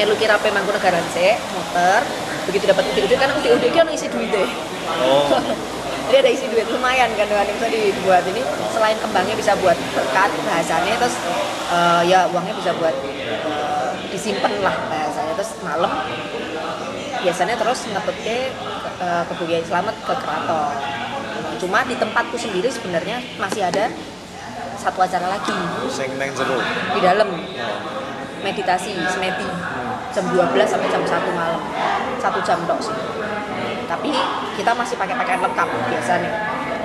melu 0.00 0.16
kira 0.16 0.40
pe 0.40 0.48
Mangkunegaran 0.48 1.04
sih, 1.12 1.36
muter. 1.52 2.00
Begitu 2.48 2.64
dapat 2.72 2.88
udik-udik 2.88 3.20
kan 3.20 3.28
udik-udik 3.36 3.68
kan 3.76 3.84
isi 3.92 4.08
duit 4.08 4.32
deh. 4.32 4.48
Oh. 5.04 5.28
Jadi 6.08 6.16
ada 6.22 6.30
isi 6.32 6.48
duit 6.48 6.64
lumayan 6.72 7.12
kan 7.20 7.28
dengan 7.28 7.44
yang 7.44 7.58
bisa 7.60 7.68
dibuat 7.68 8.24
ini 8.32 8.40
selain 8.72 8.96
kembangnya 8.96 9.36
bisa 9.36 9.52
buat 9.60 9.76
berkat 9.92 10.30
bahasanya 10.46 10.96
terus 10.96 11.18
eh, 11.68 12.02
ya 12.08 12.30
uangnya 12.32 12.54
bisa 12.56 12.70
buat 12.78 12.94
eh, 12.94 13.90
disimpan 14.08 14.54
lah 14.64 14.76
bahasanya 14.88 15.34
terus 15.34 15.52
malam 15.66 15.90
biasanya 17.26 17.58
terus 17.58 17.90
ngetut 17.90 18.16
ke 18.22 18.54
uh, 19.02 19.26
ke 19.26 19.32
Kiai 19.34 19.64
Slamet 19.66 19.98
ke 19.98 20.14
keraton 20.14 21.05
cuma 21.56 21.82
di 21.84 21.96
tempatku 21.96 22.36
sendiri 22.36 22.68
sebenarnya 22.68 23.20
masih 23.40 23.64
ada 23.64 23.90
satu 24.76 25.02
acara 25.02 25.26
lagi. 25.26 25.56
Di 26.94 27.00
dalam. 27.02 27.28
Meditasi 28.36 28.94
semedi 29.10 29.48
jam 30.14 30.24
12 30.30 30.54
sampai 30.70 30.88
jam 30.92 31.02
1 31.02 31.34
malam. 31.34 31.60
Satu 32.22 32.38
jam 32.46 32.62
dok 32.68 32.78
sih. 32.78 32.94
Tapi 33.90 34.10
kita 34.54 34.70
masih 34.76 34.94
pakai 34.94 35.18
pakaian 35.18 35.40
lengkap 35.42 35.68
biasanya. 35.90 36.30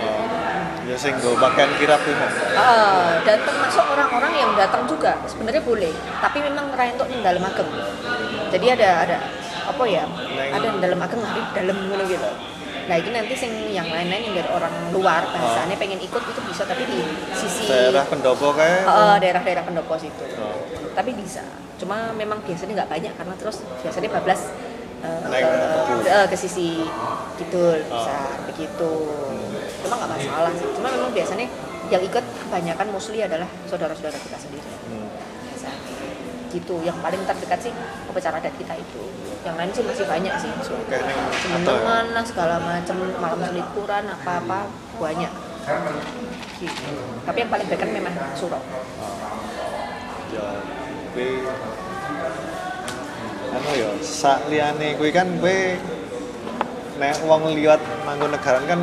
Oh. 0.01 0.89
Ya 0.89 0.95
sing 0.97 1.13
go 1.21 1.37
pakaian 1.37 1.69
kirap. 1.77 2.01
Eh, 2.01 3.09
dan 3.21 3.37
termasuk 3.45 3.85
orang-orang 3.85 4.33
yang 4.33 4.51
datang 4.57 4.89
juga 4.89 5.21
sebenarnya 5.29 5.61
boleh. 5.61 5.93
Tapi 6.17 6.37
memang 6.41 6.73
untuk 6.73 7.07
ning 7.11 7.21
dalam 7.21 7.43
ageng. 7.45 7.69
Jadi 8.49 8.65
ada 8.73 8.89
ada 9.05 9.17
apa 9.61 9.83
ya? 9.85 10.03
Neng. 10.09 10.51
ada 10.57 10.65
yang 10.65 10.79
dalam 10.81 10.99
ageng 10.99 11.21
hari 11.21 11.41
dalam 11.53 11.77
gitu 12.09 12.29
nah 12.91 12.99
ini 12.99 13.07
nanti 13.15 13.31
sing 13.39 13.71
yang 13.71 13.87
lain-lain 13.87 14.19
yang 14.19 14.35
dari 14.35 14.51
orang 14.51 14.73
luar 14.91 15.23
bahasanya 15.31 15.79
pengen 15.79 15.95
ikut 16.03 16.19
itu 16.27 16.41
bisa 16.43 16.67
tapi 16.67 16.83
di 16.83 16.99
sisi 17.31 17.71
daerah 17.71 18.03
pendopo 18.03 18.51
kayak? 18.51 18.83
Eh, 18.83 19.15
daerah-daerah 19.23 19.63
pendopo 19.63 19.95
situ. 19.95 20.27
Oh. 20.35 20.59
tapi 20.91 21.15
bisa. 21.15 21.39
Cuma 21.79 22.11
memang 22.11 22.43
biasanya 22.43 22.83
nggak 22.83 22.91
banyak 22.91 23.13
karena 23.15 23.33
terus 23.39 23.63
biasanya 23.79 24.11
bablas 24.11 24.51
Naik 25.01 25.41
ke, 25.47 25.95
eh, 26.03 26.25
ke 26.27 26.35
sisi 26.35 26.83
kidul 27.39 27.79
Oh. 27.79 27.95
bisa 27.95 28.15
begitu. 28.51 28.91
Cuma 29.87 29.93
nggak 29.95 30.11
masalah 30.11 30.51
sih. 30.51 30.67
Cuma 30.75 30.87
memang 30.91 31.15
biasanya 31.15 31.47
yang 31.87 32.03
ikut 32.03 32.25
kebanyakan 32.43 32.87
mostly 32.91 33.23
adalah 33.23 33.47
saudara-saudara 33.71 34.19
kita 34.19 34.35
sendiri. 34.35 34.67
Hmm. 34.67 35.07
Gitu. 36.51 36.75
Yang 36.83 36.99
paling 36.99 37.23
terdekat 37.23 37.59
sih 37.63 37.73
upacara 38.11 38.43
adat 38.43 38.51
kita 38.59 38.75
itu 38.75 39.30
yang 39.41 39.55
lain 39.57 39.71
sih 39.73 39.83
masih 39.85 40.05
banyak 40.05 40.33
sih 40.37 40.49
atau 40.53 41.75
ya? 41.81 42.01
lah 42.13 42.23
segala 42.25 42.55
macam 42.61 42.95
malam 43.17 43.39
selikuran 43.41 44.03
apa-apa 44.05 44.59
banyak 45.01 45.33
gitu. 46.61 46.83
tapi 47.25 47.37
yang 47.41 47.49
paling 47.49 47.67
dekat 47.69 47.89
memang 47.89 48.13
suro 48.37 48.61
ya 50.29 50.47
kuwi 51.17 51.41
anu 53.51 53.71
ya 53.73 53.89
sak 53.99 54.45
liyane 54.47 54.95
kuwi 54.95 55.09
kan 55.09 55.27
kuwi 55.41 55.81
nek 57.01 57.17
wong 57.25 57.57
liwat 57.57 57.81
Mangkunegaran 58.05 58.63
kan 58.69 58.81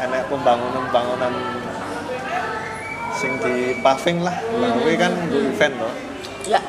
enek 0.00 0.22
pembangunan-pembangunan 0.32 1.34
sing 3.18 3.34
di 3.42 3.74
paving 3.82 4.22
lah. 4.22 4.36
Lah 4.62 4.78
kuwi 4.78 4.94
kan 4.94 5.10
nggo 5.10 5.38
event 5.50 5.74
loh. 5.76 5.94
ya 6.46 6.62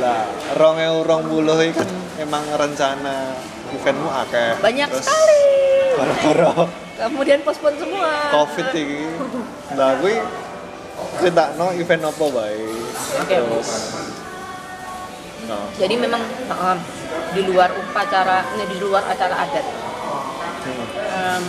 Lah 0.00 0.24
2020 0.56 1.68
iki 1.68 1.72
kan 1.76 1.88
emang 2.20 2.44
rencana 2.56 3.36
eventmu 3.72 4.08
akeh. 4.08 4.56
banyak 4.62 4.88
Terus 4.88 5.04
sekali 5.04 5.44
Gara-gara 5.92 6.52
kemudian 7.02 7.40
pospon 7.44 7.74
semua 7.76 8.08
Covid 8.32 8.68
iki. 8.72 9.02
Lah 9.76 9.98
kuwi 10.00 10.16
critakno 11.20 11.74
event 11.76 12.02
apa 12.08 12.24
bae. 12.32 12.64
Oke. 13.20 13.36
Terus 13.36 13.70
Nah, 15.42 15.66
jadi 15.74 15.98
memang 15.98 16.22
uh, 16.54 16.78
di 17.34 17.42
luar 17.42 17.74
upacara 17.74 18.46
ini 18.54 18.64
di 18.70 18.78
luar 18.78 19.02
acara 19.10 19.42
adat 19.42 19.66
hmm. 19.66 20.86
um, 21.18 21.44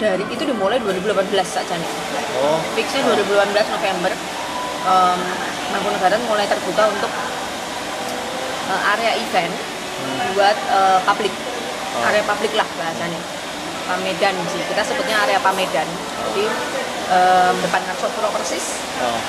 dari 0.00 0.24
itu 0.32 0.42
dimulai 0.48 0.80
2018 0.80 1.28
saja 1.44 1.74
nih 1.76 1.90
Oh, 2.38 2.56
fixnya 2.72 3.02
2018 3.02 3.50
November 3.76 4.12
um, 4.88 5.20
Mangkunegaran 5.68 6.20
mulai 6.24 6.48
terbuka 6.48 6.88
untuk 6.88 7.12
uh, 8.72 8.92
area 8.96 9.12
event 9.20 9.52
buat 10.32 10.56
uh, 10.72 11.00
publik 11.04 11.34
Oh. 11.88 12.04
area 12.04 12.20
publik 12.20 12.52
lah 12.52 12.68
bahasanya 12.76 13.16
Pamedan 13.88 14.36
sih 14.52 14.60
kita 14.60 14.84
sebutnya 14.84 15.24
area 15.24 15.40
Pamedan 15.40 15.88
jadi 16.30 16.44
um, 17.08 17.54
depan 17.64 17.80
Ngarsopuro 17.80 18.28
persis 18.28 18.76
oh. 19.00 19.20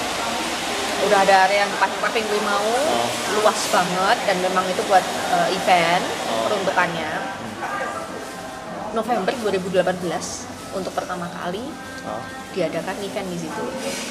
udah 1.08 1.24
ada 1.24 1.48
area 1.48 1.64
yang 1.66 1.72
paving 1.80 2.28
gue 2.28 2.42
mau 2.44 2.68
Oh. 2.92 3.08
luas 3.40 3.60
banget 3.72 4.18
dan 4.28 4.38
memang 4.44 4.68
itu 4.68 4.84
buat 4.92 5.02
uh, 5.32 5.48
event 5.56 6.04
Oh. 6.30 6.52
peruntukannya 6.52 7.10
November 8.92 9.34
2018 9.40 10.04
untuk 10.76 10.94
pertama 10.94 11.32
kali 11.32 11.64
oh. 12.06 12.22
diadakan 12.52 13.00
event 13.00 13.28
di 13.32 13.38
situ 13.40 13.64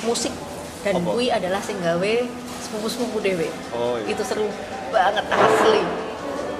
musik 0.09 0.33
dan 0.81 0.93
Apa? 0.95 1.09
kui 1.11 1.27
adalah 1.29 1.59
sing 1.59 1.79
gawe 1.79 2.15
sepupu-sepupu 2.61 3.19
dewe 3.19 3.49
Oh, 3.71 3.97
iya. 3.97 4.07
itu 4.09 4.23
seru 4.23 4.47
banget 4.89 5.25
asli 5.27 5.83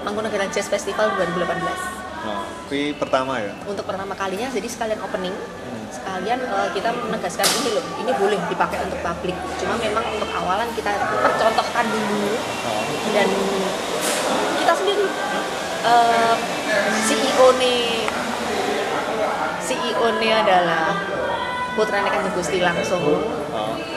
Mangkunegaran 0.01 0.49
Jazz 0.49 0.67
Festival 0.67 1.13
2018 1.15 1.99
Oh, 2.21 2.43
kuwi 2.67 2.93
pertama 2.93 3.39
ya. 3.39 3.55
untuk 3.63 3.85
pertama 3.85 4.11
kalinya 4.13 4.49
jadi 4.49 4.67
sekalian 4.67 4.99
opening 5.01 5.33
Hmm. 5.33 5.87
sekalian 5.89 6.39
eh, 6.41 6.69
kita 6.73 6.91
menegaskan 6.93 7.47
ini 7.57 7.71
loh 7.73 7.85
ini 7.97 8.13
boleh 8.13 8.41
dipakai 8.45 8.79
untuk 8.83 8.99
publik 8.99 9.37
cuma 9.57 9.75
memang 9.77 10.05
untuk 10.11 10.29
awalan 10.29 10.67
kita 10.75 10.91
percontohkan 10.99 11.85
dulu 11.87 12.35
Oh. 12.67 12.83
dan 13.13 13.29
kita 14.59 14.73
sendiri 14.75 15.07
eh, 15.85 16.35
CEO 17.01 17.47
nih 17.57 18.11
CEO 19.61 20.07
nih 20.19 20.33
adalah 20.35 20.97
Putra 21.79 22.03
Kanjeng 22.03 22.35
Gusti 22.35 22.59
langsung 22.59 23.23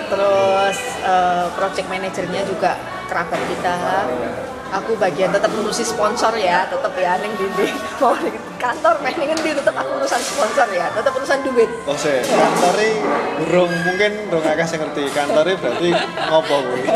terus 0.06 0.78
eh, 1.02 1.46
project 1.58 1.88
manajernya 1.90 2.46
juga 2.46 2.78
kerabat 3.10 3.42
kita 3.42 3.76
aku 4.72 4.96
bagian 4.96 5.34
tetap 5.34 5.52
ngurusi 5.52 5.84
sponsor 5.84 6.32
ya 6.38 6.64
tetap 6.64 6.94
ya 6.96 7.20
neng 7.20 7.34
dindi 7.36 7.68
mau 8.00 8.16
di 8.16 8.32
kantor 8.56 9.02
main 9.02 9.18
neng 9.18 9.36
di 9.36 9.52
tetap 9.52 9.76
aku 9.76 10.00
urusan 10.00 10.22
sponsor 10.22 10.68
ya 10.70 10.88
tetap 10.94 11.12
urusan 11.12 11.40
duit 11.44 11.68
Oh, 11.84 11.98
sih, 11.98 12.22
kantore 12.24 12.88
burung 13.36 13.74
mungkin 13.84 14.12
burung 14.30 14.46
akeh 14.46 14.64
sing 14.64 14.80
ngerti. 14.80 15.12
Kantore 15.12 15.60
berarti 15.60 15.90
ngopo 16.30 16.56
kuwi? 16.70 16.84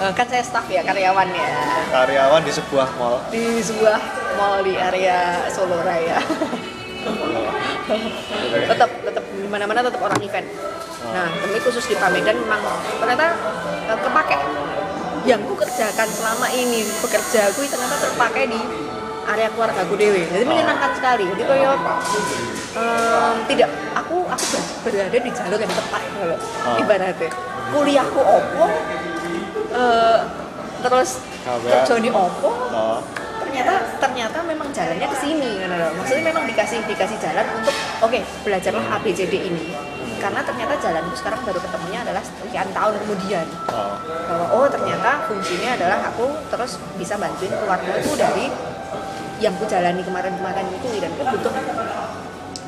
Eh, 0.00 0.12
kan 0.16 0.24
saya 0.24 0.40
staff 0.40 0.64
ya 0.64 0.80
karyawan 0.80 1.28
ya 1.28 1.48
Karyawan 1.92 2.40
di 2.40 2.48
sebuah 2.48 2.88
mall. 2.96 3.20
di 3.28 3.60
sebuah 3.60 4.00
mall 4.32 4.64
di 4.64 4.72
area 4.72 5.44
Solo 5.52 5.76
Raya 5.80 6.16
tetap 8.66 8.90
tetap 9.02 9.24
di 9.30 9.46
mana 9.46 9.64
mana 9.64 9.80
tetap 9.82 10.00
orang 10.00 10.20
event. 10.20 10.46
Nah 11.06 11.28
demi 11.36 11.58
khusus 11.58 11.84
di 11.84 11.94
Pamedan 11.94 12.36
memang 12.36 12.60
ternyata 12.96 13.26
eh, 13.86 13.98
kepake 13.98 14.38
yang 15.22 15.40
ku 15.42 15.52
kerjakan 15.52 16.08
selama 16.08 16.48
ini 16.48 16.80
bekerja 16.98 17.50
aku 17.50 17.64
ternyata 17.64 17.96
terpakai 18.00 18.48
di 18.48 18.60
area 19.22 19.46
keluarga 19.48 19.80
aku 19.80 19.94
dewe 19.94 20.22
jadi 20.24 20.44
menyenangkan 20.44 20.90
sekali. 20.92 21.24
Jadi 21.28 21.42
kayak 21.44 21.76
em, 22.72 23.36
tidak 23.46 23.68
aku 23.92 24.16
aku 24.26 24.44
ber- 24.48 24.68
berada 24.86 25.18
di 25.18 25.30
jalur 25.30 25.58
yang 25.58 25.70
tepat 25.70 26.02
kalau 26.10 26.36
Oh. 26.62 26.76
ibaratnya. 26.78 27.30
Kuliahku 27.70 28.20
opo 28.20 28.64
eh, 29.70 30.18
terus 30.80 31.10
Gawe- 31.40 31.70
kerja 31.70 31.94
di 31.98 32.10
opo 32.10 32.48
Oh. 32.70 32.98
Ternyata 33.50 33.74
ternyata 33.98 34.38
memang 34.46 34.70
jalannya 34.70 35.08
ke 35.10 35.16
sini 35.18 35.50
kan 35.58 35.70
loh. 35.74 35.90
maksudnya 35.98 36.24
memang 36.30 36.46
dikasih 36.46 36.78
dikasih 36.86 37.18
jalan 37.18 37.46
untuk 37.58 37.74
oke 37.98 38.18
belajarlah 38.46 38.84
ABCD 39.02 39.34
ini. 39.50 39.74
Karena 40.22 40.44
ternyata 40.46 40.78
jalanku 40.78 41.16
sekarang 41.18 41.40
baru 41.42 41.58
ketemunya 41.58 42.06
adalah 42.06 42.22
sekian 42.22 42.68
tahun 42.70 42.94
kemudian. 43.02 43.46
Oh. 43.74 43.96
bahwa 44.30 44.46
oh 44.54 44.66
ternyata 44.70 45.26
fungsinya 45.26 45.74
adalah 45.74 45.98
aku 46.14 46.30
terus 46.46 46.78
bisa 46.94 47.18
bantuin 47.18 47.50
keluargaku 47.50 48.14
dari 48.14 48.46
yang 49.42 49.56
ku 49.58 49.66
jalani 49.66 50.04
kemarin-kemarin 50.06 50.70
itu 50.70 50.88
dan 51.02 51.10
itu 51.10 51.24
butuh 51.26 51.52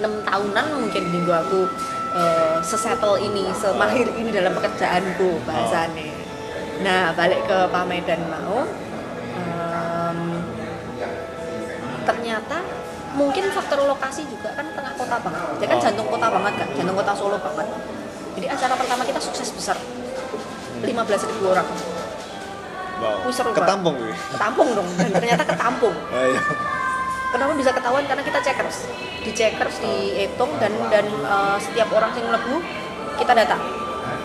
enam 0.03 0.13
tahunan 0.27 0.67
mungkin 0.83 1.05
minggu 1.15 1.31
aku 1.31 1.61
eh, 2.19 2.59
sesettle 2.67 3.21
ini 3.23 3.47
semahir 3.55 4.11
ini 4.19 4.35
dalam 4.35 4.57
pekerjaanku 4.59 5.47
bahasanya 5.47 6.11
nah 6.83 7.15
balik 7.15 7.47
ke 7.47 7.59
Pamedan 7.71 8.27
mau 8.27 8.67
mungkin 13.13 13.45
faktor 13.49 13.79
lokasi 13.83 14.25
juga 14.25 14.53
kan 14.53 14.67
tengah 14.69 14.93
kota 14.95 15.17
banget. 15.19 15.41
Dia 15.59 15.67
kan 15.69 15.79
Oh. 15.79 15.83
jantung 15.83 16.09
kota 16.09 16.27
banget 16.29 16.53
kan 16.57 16.69
jantung 16.73 16.97
kota 16.97 17.13
Solo 17.13 17.37
banget. 17.37 17.67
Jadi 18.33 18.47
acara 18.49 18.75
pertama 18.75 19.03
kita 19.05 19.21
sukses 19.21 19.49
besar. 19.53 19.77
15.000 20.83 21.47
orang. 21.47 21.69
Wow. 22.99 23.27
Wih, 23.27 23.35
seru 23.35 23.51
Ketampung 23.51 23.95
kuwi. 23.95 24.15
ketampung 24.31 24.69
dong 24.73 24.89
dan 24.97 25.11
ternyata 25.11 25.43
ketampung. 25.45 25.95
Ah, 26.15 26.27
iya. 26.27 26.41
kenapa 27.33 27.53
bisa 27.55 27.71
ketahuan? 27.73 28.05
Karena 28.05 28.23
kita 28.23 28.39
checkers. 28.41 28.77
Di 29.23 29.31
checkers 29.33 29.77
dihitung 29.79 30.53
dan 30.59 30.73
dan 30.89 31.07
eh, 31.07 31.57
setiap 31.59 31.89
orang 31.91 32.13
yang 32.15 32.31
lebu 32.31 32.57
kita 33.17 33.33
data. 33.33 33.57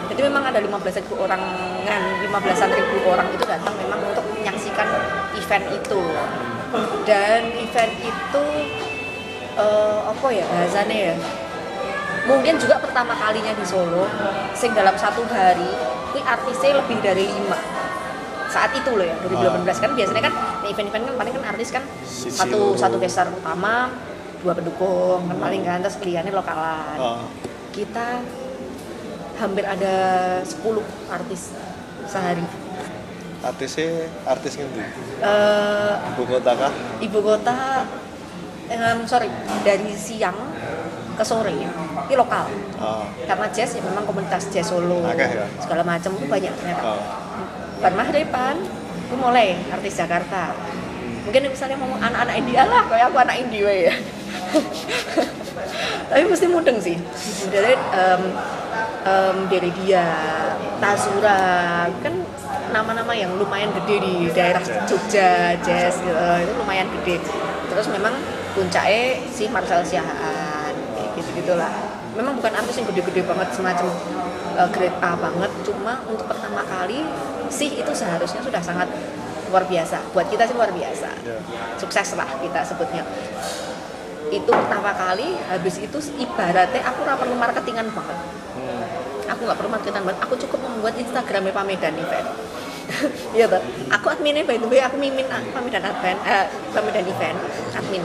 Jadi 0.08 0.22
memang 0.24 0.44
ada 0.44 0.58
15 0.58 0.72
ribu 0.98 1.16
orang 1.20 1.42
kan 1.84 2.02
15 2.24 2.32
ribu 2.74 2.96
orang 3.06 3.28
itu 3.30 3.44
datang 3.44 3.76
memang 3.78 4.00
untuk 4.04 4.26
menyaksikan 4.32 4.88
event 5.36 5.66
itu. 5.74 6.02
Dan 7.04 7.42
event 7.56 7.94
itu 7.98 8.44
eh, 9.58 10.00
apa 10.06 10.28
ya 10.30 10.46
bahasanya 10.46 10.98
ya? 11.12 11.16
Mungkin 12.28 12.60
juga 12.60 12.76
pertama 12.78 13.16
kalinya 13.16 13.56
di 13.56 13.64
Solo 13.64 14.04
sing 14.52 14.76
dalam 14.76 14.96
satu 14.96 15.24
hari 15.28 15.70
kui 16.12 16.20
artisnya 16.20 16.78
lebih 16.78 17.00
dari 17.00 17.26
lima. 17.26 17.56
Saat 18.48 18.76
itu 18.76 18.90
loh 18.92 19.04
ya 19.04 19.16
2018 19.24 19.84
kan 19.84 19.92
biasanya 19.92 20.22
kan 20.24 20.34
event-event 20.66 21.04
kan 21.04 21.16
paling 21.16 21.34
kan 21.36 21.44
artis 21.52 21.70
kan 21.70 21.84
Sisi 22.04 22.32
satu 22.32 22.76
satu 22.76 22.96
gestar 22.98 23.28
utama 23.28 23.92
dua 24.40 24.56
pendukung 24.56 25.28
kan 25.28 25.38
paling 25.38 25.62
kan 25.64 25.80
terus 25.80 25.98
kliennya 25.98 26.32
lokalan. 26.32 26.98
Oh. 27.00 27.20
kita 27.72 28.26
hampir 29.38 29.62
ada 29.62 29.96
10 30.42 30.66
artis 31.08 31.54
sehari. 32.10 32.42
Artisnya 33.38 34.10
artis 34.26 34.58
ngendi? 34.58 34.82
Eh, 35.22 35.94
Ibu 36.10 36.24
kota 36.26 36.52
kah? 36.58 36.74
ibu 36.98 37.20
kota 37.22 37.86
em, 38.68 39.00
sorry 39.04 39.30
dari 39.64 39.92
siang 39.96 40.36
ke 41.18 41.24
sore 41.26 41.50
ini 42.08 42.16
lokal 42.16 42.46
Oh. 42.78 43.02
karena 43.26 43.50
jazz 43.50 43.74
ya 43.74 43.82
memang 43.82 44.06
komunitas 44.06 44.54
jazz 44.54 44.70
Solo 44.70 45.02
Akeh 45.02 45.26
ya? 45.34 45.50
segala 45.58 45.82
macam 45.82 46.14
itu 46.14 46.30
banyak 46.30 46.54
ternyata 46.54 46.84
Oh. 46.86 47.02
Ban 47.82 47.94
Mahripan 47.94 48.56
itu 49.08 49.16
mulai 49.18 49.58
artis 49.74 49.98
Jakarta 49.98 50.54
mungkin 51.26 51.50
misalnya 51.50 51.76
ngomong 51.82 52.00
anak-anak 52.00 52.36
India 52.38 52.62
lah 52.64 52.86
kayak 52.86 53.10
aku 53.10 53.18
anak 53.18 53.36
India 53.42 53.68
ya 53.68 53.94
tapi 56.10 56.24
mesti 56.24 56.48
mudeng 56.48 56.78
sih 56.80 56.96
dari 57.52 57.74
um, 57.76 58.24
um, 59.04 59.38
dari 59.50 59.70
dia 59.84 60.06
Tazura 60.78 61.90
kan 62.00 62.14
nama-nama 62.70 63.12
yang 63.18 63.34
lumayan 63.36 63.74
gede 63.74 63.96
di 64.06 64.16
daerah 64.32 64.62
Jogja 64.86 65.56
Jazz 65.60 65.98
gitu, 66.00 66.14
itu 66.14 66.54
lumayan 66.62 66.88
gede 67.02 67.18
terus 67.68 67.88
memang 67.90 68.14
puncaknya 68.58 69.04
si 69.30 69.46
Marcel 69.48 69.86
Siahaan 69.86 70.74
gitu 71.14 71.30
gitulah 71.36 71.70
memang 72.14 72.34
bukan 72.34 72.54
artis 72.54 72.82
yang 72.82 72.90
gede-gede 72.90 73.22
banget 73.22 73.54
semacam 73.54 73.86
uh, 74.58 74.70
grade 74.74 74.98
A 74.98 75.14
banget 75.14 75.52
cuma 75.62 76.02
untuk 76.10 76.26
pertama 76.26 76.66
kali 76.66 77.06
sih 77.50 77.78
itu 77.78 77.92
seharusnya 77.94 78.42
sudah 78.42 78.58
sangat 78.58 78.90
luar 79.48 79.64
biasa 79.64 80.02
buat 80.12 80.26
kita 80.28 80.44
sih 80.44 80.56
luar 80.58 80.74
biasa 80.74 81.10
Ya. 81.22 81.38
sukses 81.78 82.18
lah 82.18 82.28
kita 82.42 82.66
sebutnya 82.66 83.06
itu 84.28 84.50
pertama 84.50 84.92
kali 84.92 85.38
habis 85.48 85.78
itu 85.78 85.98
ibaratnya 86.18 86.82
aku 86.84 87.00
nggak 87.06 87.18
perlu 87.22 87.36
marketingan 87.38 87.88
banget 87.94 88.18
Hmm. 88.58 88.84
aku 89.30 89.46
nggak 89.46 89.58
perlu 89.62 89.70
marketingan 89.70 90.02
banget 90.02 90.20
aku 90.20 90.34
cukup 90.42 90.60
membuat 90.66 90.98
instagramnya 90.98 91.54
pamedan 91.54 91.94
event 91.94 92.28
Iya 93.36 93.46
tuh. 93.52 93.60
Aku 93.92 94.08
adminnya 94.08 94.48
by 94.48 94.56
the 94.56 94.66
way, 94.66 94.80
aku 94.80 94.96
mimin 94.96 95.28
pamedan 95.28 95.84
event, 95.84 96.20
eh, 96.24 96.48
pamedan 96.72 97.04
event, 97.04 97.36
admin. 97.76 98.00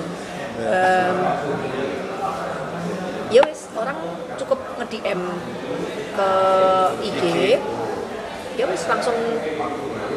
Em, 0.63 1.17
ya 3.33 3.41
wis 3.49 3.67
orang 3.75 3.99
cukup 4.39 4.59
nge 4.79 4.87
DM 4.93 5.21
ke 6.13 6.31
IG 7.03 7.23
ya 8.61 8.65
wis 8.69 8.85
langsung 8.85 9.17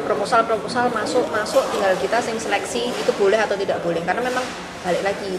proposal 0.06 0.46
proposal 0.46 0.86
masuk 0.92 1.24
masuk 1.34 1.64
tinggal 1.74 1.92
kita 1.98 2.22
sing 2.22 2.36
seleksi 2.38 2.92
itu 2.94 3.10
boleh 3.18 3.40
atau 3.40 3.58
tidak 3.58 3.82
boleh. 3.82 4.04
Karena 4.06 4.22
memang 4.22 4.44
balik 4.86 5.02
lagi 5.02 5.34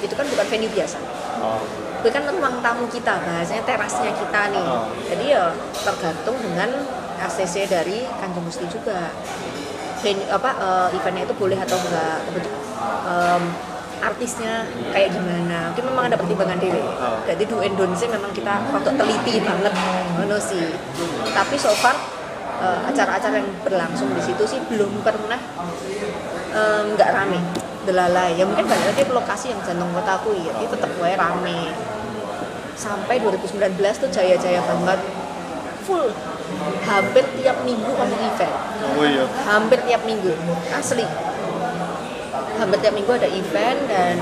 itu 0.00 0.14
kan 0.16 0.26
bukan 0.26 0.46
venue 0.48 0.72
biasa. 0.72 0.98
Oh. 1.40 1.62
itu 2.00 2.08
kan 2.08 2.24
ruang 2.32 2.64
tamu 2.64 2.88
kita 2.88 3.20
bahasanya 3.20 3.60
terasnya 3.68 4.12
kita 4.16 4.40
nih. 4.56 4.64
Oh. 4.64 4.88
jadi 5.04 5.24
ya 5.36 5.44
tergantung 5.84 6.36
dengan 6.40 6.72
ACC 7.20 7.68
dari 7.68 8.08
Kanjeng 8.18 8.44
Gusti 8.48 8.64
juga. 8.72 9.12
Venue 10.00 10.24
apa 10.32 10.50
eh, 10.56 10.96
eventnya 10.96 11.28
itu 11.28 11.36
boleh 11.36 11.60
atau 11.60 11.76
enggak. 11.76 12.18
Em, 13.04 13.42
artisnya 14.00 14.64
kayak 14.90 15.12
gimana. 15.12 15.70
Mungkin 15.72 15.84
memang 15.92 16.04
ada 16.08 16.16
pertimbangan 16.16 16.58
diri 16.58 16.80
Oh. 16.80 17.20
jadi 17.28 17.42
do 17.44 17.60
and 17.60 17.76
don't 17.76 17.92
sih 17.96 18.08
memang 18.08 18.32
kita 18.32 18.60
untuk 18.72 18.96
teliti 18.96 19.40
banget. 19.44 19.72
Ngono 20.16 20.36
sih. 20.40 20.72
Tapi 21.30 21.54
so 21.60 21.72
far 21.78 21.96
eh, 22.60 22.78
acara-acara 22.88 23.40
yang 23.40 23.50
berlangsung 23.64 24.12
di 24.16 24.22
situ 24.24 24.42
sih 24.48 24.60
belum 24.68 25.04
pernah 25.04 25.40
em, 26.56 26.84
nggak 26.96 27.10
rame. 27.12 27.40
Delalai 27.80 28.36
ya 28.36 28.44
mungkin 28.44 28.68
balik 28.68 28.92
lagi 28.92 29.08
lokasi 29.08 29.46
yang 29.52 29.60
jantung 29.64 29.92
kotaku 29.92 30.36
ya. 30.36 30.52
Itu 30.60 30.76
tetap 30.76 30.90
gue 30.96 31.10
rame. 31.16 31.72
Sampai 32.76 33.20
2019 33.20 33.76
tuh 34.00 34.08
jaya-jaya 34.08 34.60
banget 34.64 35.00
full. 35.84 36.08
Hampir 36.84 37.24
tiap 37.40 37.62
minggu 37.64 37.88
kamu 37.88 38.16
event. 38.26 38.54
Oh 38.96 39.04
iya. 39.06 39.24
hampir 39.44 39.78
tiap 39.84 40.02
minggu. 40.04 40.32
Asli 40.72 41.29
hampir 42.60 42.78
tiap 42.84 42.92
minggu 42.92 43.12
ada 43.16 43.28
event 43.28 43.80
dan 43.88 44.14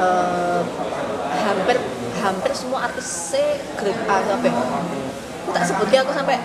eh, 0.00 0.60
hampir 1.44 1.76
hampir 2.24 2.52
semua 2.56 2.88
artis 2.88 3.36
grade 3.76 4.02
A 4.08 4.16
sampai 4.24 4.50
tak 5.52 5.64
sebutnya 5.68 5.98
aku 6.00 6.12
sampai 6.16 6.36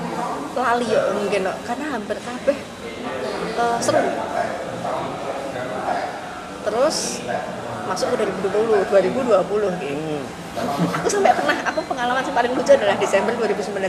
lali 0.57 0.89
ya 0.89 0.99
mungkin 1.13 1.47
no. 1.47 1.53
karena 1.63 1.85
hampir 1.95 2.17
kabeh 2.19 2.57
eh, 3.55 3.77
seru 3.79 4.03
terus 6.67 7.23
masuk 7.87 8.19
ke 8.19 8.27
2020 8.51 8.91
2020 8.91 9.79
gitu. 9.79 9.95
Hmm. 9.95 10.23
aku 10.99 11.07
sampai 11.07 11.31
pernah 11.31 11.55
aku 11.63 11.79
pengalaman 11.87 12.19
yang 12.19 12.35
paling 12.35 12.51
lucu 12.51 12.75
adalah 12.75 12.99
Desember 12.99 13.31
2019 13.39 13.87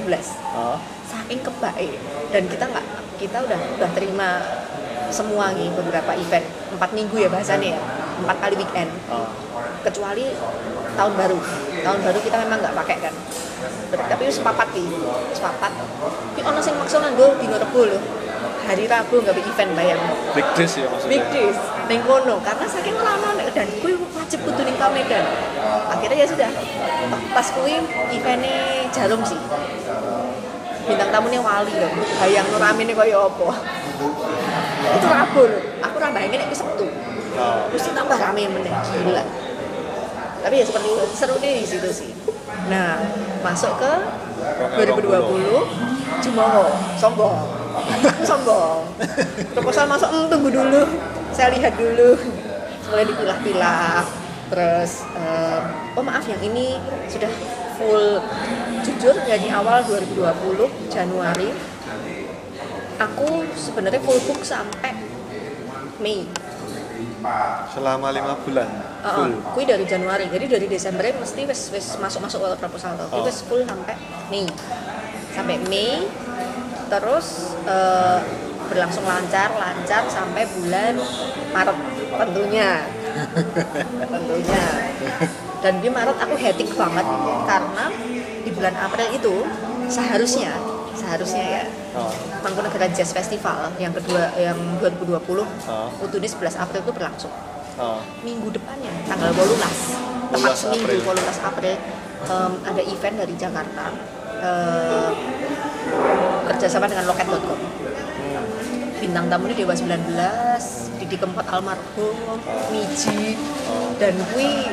Oh. 0.54 0.78
saking 1.10 1.42
kebaik 1.42 1.98
dan 2.30 2.42
kita 2.46 2.64
nggak 2.70 2.86
kita 3.18 3.36
udah 3.42 3.60
udah 3.80 3.90
terima 3.98 4.28
semua 5.10 5.52
nih 5.52 5.68
beberapa 5.72 6.12
event. 6.16 6.46
Empat 6.74 6.90
minggu 6.92 7.16
ya 7.16 7.28
bahasanya 7.28 7.76
ya. 7.76 7.80
Empat 8.24 8.36
kali 8.40 8.54
weekend. 8.58 8.90
Oh. 9.08 9.28
kecuali 9.78 10.26
tahun 10.98 11.12
baru. 11.14 11.38
Tahun 11.86 11.98
baru 12.02 12.18
kita 12.18 12.36
memang 12.46 12.58
nggak 12.60 12.74
pakai 12.74 12.96
kan. 12.98 13.14
Tapi 13.94 14.22
wis 14.26 14.38
papat 14.42 14.68
nih 14.74 14.86
wis 15.32 15.40
papat 15.40 15.72
tapi 15.74 16.40
ono 16.46 16.60
sing 16.62 16.74
maksa 16.78 17.02
nganggo 17.02 17.34
dino 17.42 17.56
Rebo 17.58 17.82
lho. 17.86 17.98
Hari 18.68 18.84
Rabu 18.84 19.24
nggak 19.24 19.34
bikin 19.38 19.52
event 19.54 19.70
bayang. 19.74 20.02
Big 20.36 20.46
days 20.52 20.76
ya 20.76 20.86
maksudnya. 20.92 21.10
big 21.10 21.24
days 21.32 21.58
ning 21.88 22.00
kono. 22.04 22.36
Karena 22.44 22.66
saking 22.68 22.96
lama 23.00 23.30
dan 23.38 23.68
kuwi 23.80 23.96
wajib 24.12 24.44
kudu 24.44 24.62
ning 24.62 24.76
Medan. 24.76 25.24
Akhirnya 25.88 26.16
ya 26.20 26.26
sudah. 26.28 26.50
Pas 27.32 27.46
kuwi 27.54 27.80
eventnya 28.12 28.86
jarum 28.92 29.24
sih. 29.24 29.40
Bintang 30.88 31.12
tamunya 31.12 31.40
wali 31.44 31.74
loh 31.76 31.92
bayang 32.16 32.48
ramene 32.56 32.96
kaya 32.96 33.28
apa 33.28 33.48
itu 34.96 35.06
Rabu 35.06 35.44
aku 35.84 35.94
ora 36.00 36.08
bayangin 36.14 36.40
itu 36.48 36.56
Sabtu. 36.56 36.86
Mesti 37.70 37.90
tambah 37.94 38.18
rame 38.18 38.48
meneh 38.50 38.72
gila. 38.72 39.24
Tapi 40.38 40.54
ya 40.62 40.64
seperti 40.64 40.88
itu 40.94 41.04
seru 41.14 41.34
deh 41.38 41.52
di 41.62 41.66
situ 41.66 41.88
sih. 41.90 42.10
Nah 42.70 43.02
masuk 43.44 43.76
ke 43.78 43.92
2020 44.78 46.22
Jumoho 46.24 46.66
sombong. 46.98 47.38
Sombong. 48.26 48.90
Proposal 49.54 49.86
masuk 49.86 50.08
"Hmm, 50.10 50.26
tunggu 50.26 50.50
dulu. 50.50 50.82
Saya 51.30 51.54
lihat 51.54 51.78
dulu. 51.78 52.18
Mulai 52.90 53.04
dipilah-pilah. 53.06 54.02
Terus 54.48 55.04
em, 55.12 55.62
oh 55.94 56.02
maaf 56.02 56.24
yang 56.24 56.40
ini 56.40 56.80
sudah 57.04 57.28
full 57.76 58.18
jujur 58.82 59.14
dari 59.28 59.52
awal 59.52 59.84
2020 59.84 60.88
Januari 60.88 61.52
aku 62.98 63.46
sebenarnya 63.54 64.02
full 64.02 64.18
book 64.26 64.42
sampai 64.42 64.92
Mei 66.02 66.26
Selama 67.74 68.14
lima 68.14 68.34
bulan. 68.42 68.68
Full. 69.02 69.32
Heeh, 69.34 69.54
kui 69.54 69.64
dari 69.66 69.84
Januari. 69.86 70.30
Jadi 70.30 70.46
dari 70.46 70.66
Desember 70.70 71.02
mesti 71.02 71.46
wis 71.46 71.70
wis 71.74 71.86
masuk-masuk 71.98 72.38
ke 72.42 72.58
proposal 72.58 72.94
tuh. 72.94 73.06
Oh. 73.10 73.26
wis 73.26 73.42
full 73.42 73.62
sampai 73.66 73.94
Mei. 74.30 74.46
Sampai 75.34 75.58
Mei 75.66 76.06
terus 76.88 77.58
eh, 77.66 78.18
berlangsung 78.70 79.04
lancar, 79.06 79.50
lancar 79.54 80.06
sampai 80.10 80.46
bulan 80.46 80.94
Maret 81.54 81.78
tentunya. 82.18 82.70
tentunya. 84.14 84.64
Dan 85.58 85.74
di 85.82 85.88
Maret 85.90 86.18
aku 86.22 86.34
hectic 86.38 86.70
banget 86.78 87.06
karena 87.46 87.84
di 88.46 88.50
bulan 88.54 88.74
April 88.78 89.08
itu 89.10 89.34
seharusnya 89.90 90.54
seharusnya 91.08 91.44
ya 91.48 91.62
Oh. 91.96 92.12
Mangkunegara 92.38 92.84
Jazz 92.92 93.10
Festival 93.10 93.72
yang 93.76 93.90
kedua 93.90 94.28
yang 94.36 94.54
2020 94.78 95.48
Oh. 95.64 95.88
Utudis 95.98 96.36
11 96.36 96.52
April 96.54 96.84
itu 96.84 96.92
berlangsung 96.92 97.32
Oh. 97.76 98.02
minggu 98.20 98.50
depannya 98.50 98.92
tanggal 99.06 99.32
12 99.32 99.56
tepat 100.28 100.52
12 100.52 100.60
seminggu 100.60 100.84
April. 100.84 101.16
12 101.16 101.38
April 101.40 101.76
em, 102.20 102.52
ada 102.62 102.82
event 102.84 103.16
dari 103.16 103.34
Jakarta 103.34 103.84
em, 104.38 105.12
kerjasama 106.46 106.86
dengan 106.86 107.04
loket.com 107.06 107.58
Hmm. 108.18 108.44
bintang 108.98 109.26
tamunya 109.26 109.54
Dewa 109.56 109.72
19 109.72 110.60
Didi 110.98 111.16
Kempot 111.16 111.46
almarhum 111.46 112.16
Miji 112.68 113.38
Oh. 113.64 113.94
dan 113.96 114.12
kui 114.28 114.68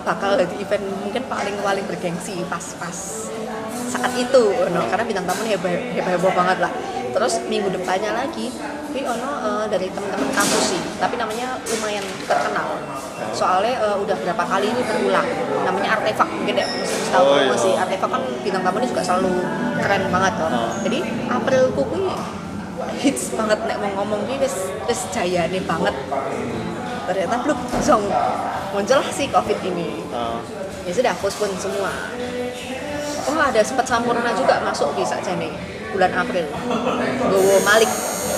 bakal 0.00 0.36
jadi 0.36 0.54
event 0.58 0.84
mungkin 0.98 1.22
paling 1.26 1.56
paling 1.58 1.84
bergengsi 1.84 2.38
pas-pas 2.46 3.28
saat 3.94 4.12
itu 4.18 4.42
no. 4.74 4.80
karena 4.90 5.04
bintang 5.06 5.26
tamunya 5.30 5.54
heboh 5.54 5.70
heboh, 5.70 6.10
heboh 6.18 6.32
banget 6.34 6.58
lah. 6.66 6.72
Terus 7.14 7.46
minggu 7.46 7.70
depannya 7.70 8.10
lagi 8.10 8.50
kui 8.90 9.06
ono 9.06 9.30
eh, 9.38 9.64
dari 9.70 9.86
teman-teman 9.86 10.30
kampus 10.34 10.64
sih. 10.74 10.80
Tapi 10.98 11.14
namanya 11.14 11.54
lumayan 11.62 12.02
terkenal. 12.26 12.74
Soalnya 13.30 13.74
eh, 13.78 13.96
udah 14.02 14.16
berapa 14.18 14.42
kali 14.42 14.66
ini 14.66 14.82
berulang. 14.82 15.28
Namanya 15.62 15.88
artefak. 15.94 16.26
Mungkin 16.26 16.54
ya 16.58 16.66
mesti 16.66 16.90
mesti 16.90 17.08
tahu 17.14 17.24
Oh, 17.24 17.38
iya. 17.38 17.50
masih 17.54 17.72
artefak 17.78 18.10
kan 18.10 18.22
bintang 18.42 18.62
tamunya 18.66 18.88
juga 18.90 19.02
selalu 19.06 19.32
keren 19.78 20.02
banget 20.10 20.32
toh 20.42 20.48
Oh. 20.50 20.70
jadi 20.82 20.98
April 21.30 21.62
kuwi 21.78 22.02
hits 22.98 23.30
banget. 23.38 23.58
Nek 23.62 23.78
mau 23.78 23.90
ngomong 24.02 24.26
ki 24.26 24.34
wis 24.42 24.54
wis 24.90 25.00
jayane 25.14 25.62
banget. 25.62 25.94
Ternyata 27.06 27.34
belum 27.46 27.58
zong 27.78 28.04
muncul 28.74 29.00
sih 29.14 29.30
covid 29.30 29.58
ini. 29.62 30.02
Oh. 30.10 30.42
ya 30.84 30.92
sudah 30.92 31.14
postpone 31.16 31.56
semua 31.56 31.88
oh 33.24 33.38
ada 33.38 33.60
sempat 33.60 33.84
sampurna 33.84 34.30
juga 34.32 34.60
masuk 34.60 34.92
di 34.94 35.02
sakjane 35.02 35.48
bulan 35.90 36.10
April. 36.12 36.46
Gowo 37.22 37.56
Malik 37.62 37.86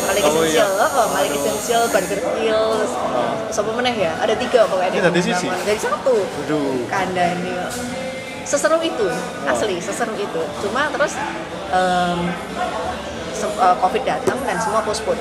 Malik 0.06 0.22
Oh, 0.22 0.44
iya. 0.44 0.62
Essential 0.62 0.70
oh, 0.76 1.08
Malik 1.10 1.32
Essential 1.34 1.82
Burger 1.88 2.20
Hills 2.36 2.90
siapa 3.50 3.70
meneh 3.72 3.96
ya? 3.96 4.12
Ada 4.20 4.34
tiga 4.36 4.68
pokoknya 4.68 4.92
Ini 4.92 5.00
dari 5.02 5.22
sisi? 5.24 5.48
dari 5.48 5.80
satu. 5.80 6.14
Aduh. 6.46 6.84
kandani 6.86 7.56
seseru 8.46 8.78
itu 8.78 9.06
asli 9.44 9.80
seseru 9.80 10.14
itu. 10.14 10.42
Cuma 10.62 10.86
terus 10.92 11.16
eh, 11.72 12.16
covid 13.80 14.02
datang 14.04 14.38
dan 14.44 14.56
semua 14.60 14.80
postpone. 14.80 15.18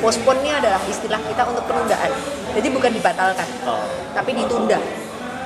Postpone 0.00 0.38
ini 0.40 0.50
adalah 0.50 0.80
istilah 0.86 1.20
kita 1.20 1.42
untuk 1.44 1.62
penundaan. 1.66 2.10
Jadi 2.52 2.68
bukan 2.70 2.90
dibatalkan 2.92 3.48
Oh. 3.64 3.84
tapi 4.12 4.36
ditunda 4.36 4.76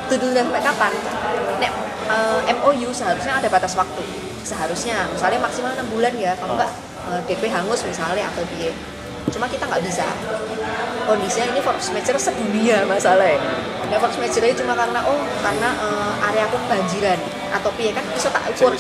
ditunda 0.09 0.40
sampai 0.42 0.62
kapan? 0.62 0.92
Nek, 1.59 1.73
eh, 2.07 2.40
MOU 2.57 2.90
seharusnya 2.95 3.38
ada 3.38 3.49
batas 3.51 3.75
waktu. 3.75 4.03
Seharusnya 4.42 5.11
misalnya 5.11 5.42
maksimal 5.42 5.75
enam 5.75 5.88
bulan 5.90 6.14
ya. 6.14 6.33
Kalau 6.38 6.55
Oh. 6.55 6.59
nggak 6.59 6.73
eh, 7.07 7.21
DP 7.27 7.51
hangus 7.51 7.83
misalnya 7.83 8.27
atau 8.31 8.42
biaya 8.51 8.75
cuma 9.27 9.51
kita 9.51 9.66
nggak 9.66 9.83
bisa. 9.83 10.07
Kondisinya 11.07 11.55
ini 11.55 11.61
force 11.62 11.90
major 11.90 12.14
sedunia 12.14 12.87
masalahnya. 12.87 13.38
Ya 13.90 13.99
force 13.99 14.19
major 14.19 14.42
cuma 14.55 14.75
karena 14.75 15.03
oh 15.07 15.19
karena 15.42 15.69
eh, 15.83 16.27
area 16.31 16.47
aku 16.47 16.57
kebanjiran 16.66 17.19
atau 17.55 17.71
piye 17.75 17.90
kan 17.90 18.07
bisa 18.14 18.31
tak 18.31 18.42
ukur 18.51 18.75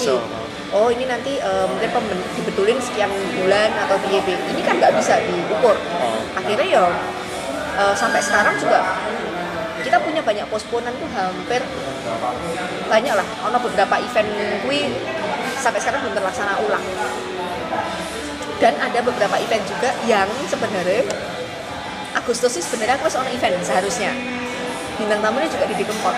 oh 0.74 0.90
ini 0.90 1.06
nanti 1.06 1.38
eh, 1.38 1.66
mungkin 1.70 1.90
pemben- 1.94 2.26
dibetulin 2.34 2.78
sekian 2.82 3.10
bulan 3.38 3.70
atau 3.86 3.94
piye 4.02 4.18
piye. 4.26 4.38
ini 4.50 4.62
kan 4.66 4.78
nggak 4.78 4.94
bisa 4.98 5.18
diukur. 5.22 5.74
Oh. 6.02 6.18
akhirnya 6.34 6.66
ya 6.66 6.84
eh, 7.78 7.94
sampai 7.94 8.18
sekarang 8.22 8.54
juga 8.58 8.82
kita 9.86 10.02
punya 10.02 10.18
banyak 10.18 10.42
posponan 10.50 10.90
tuh 10.98 11.06
hampir 11.14 11.62
banyak 12.90 13.14
lah. 13.14 13.26
Ono 13.46 13.58
beberapa 13.62 14.02
event 14.02 14.30
kui 14.66 14.90
sampai 15.62 15.78
sekarang 15.78 16.02
belum 16.02 16.14
terlaksana 16.18 16.58
ulang. 16.66 16.82
Dan 18.58 18.74
ada 18.82 18.98
beberapa 18.98 19.38
event 19.38 19.62
juga 19.62 19.94
yang 20.10 20.26
sebenarnya 20.50 21.06
Agustus 22.18 22.58
sih 22.58 22.64
sebenarnya 22.66 22.98
aku 22.98 23.06
ono 23.14 23.30
event 23.30 23.62
seharusnya. 23.62 24.10
Bintang 24.98 25.22
tamunya 25.22 25.46
juga 25.46 25.70
di 25.70 25.78
Dikempot. 25.78 26.16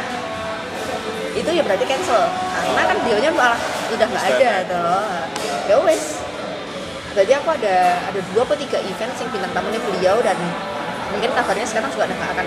Itu 1.36 1.50
ya 1.52 1.60
berarti 1.60 1.84
cancel. 1.84 2.24
Karena 2.32 2.82
kan 2.88 2.96
dionya 3.04 3.30
malah 3.36 3.60
udah 3.92 4.06
nggak 4.08 4.24
ada 4.32 4.52
tuh 4.64 5.04
ya 5.68 5.76
wes. 5.84 6.24
Jadi 7.12 7.32
aku 7.36 7.52
ada 7.52 8.00
ada 8.00 8.20
dua 8.32 8.48
atau 8.48 8.56
tiga 8.56 8.80
event 8.80 9.12
sing 9.12 9.28
bintang 9.28 9.52
tamunya 9.52 9.80
beliau 9.82 10.16
dan 10.24 10.38
mungkin 11.12 11.36
kabarnya 11.36 11.66
sekarang 11.68 11.92
juga 11.92 12.08
nggak 12.08 12.32
akan 12.32 12.46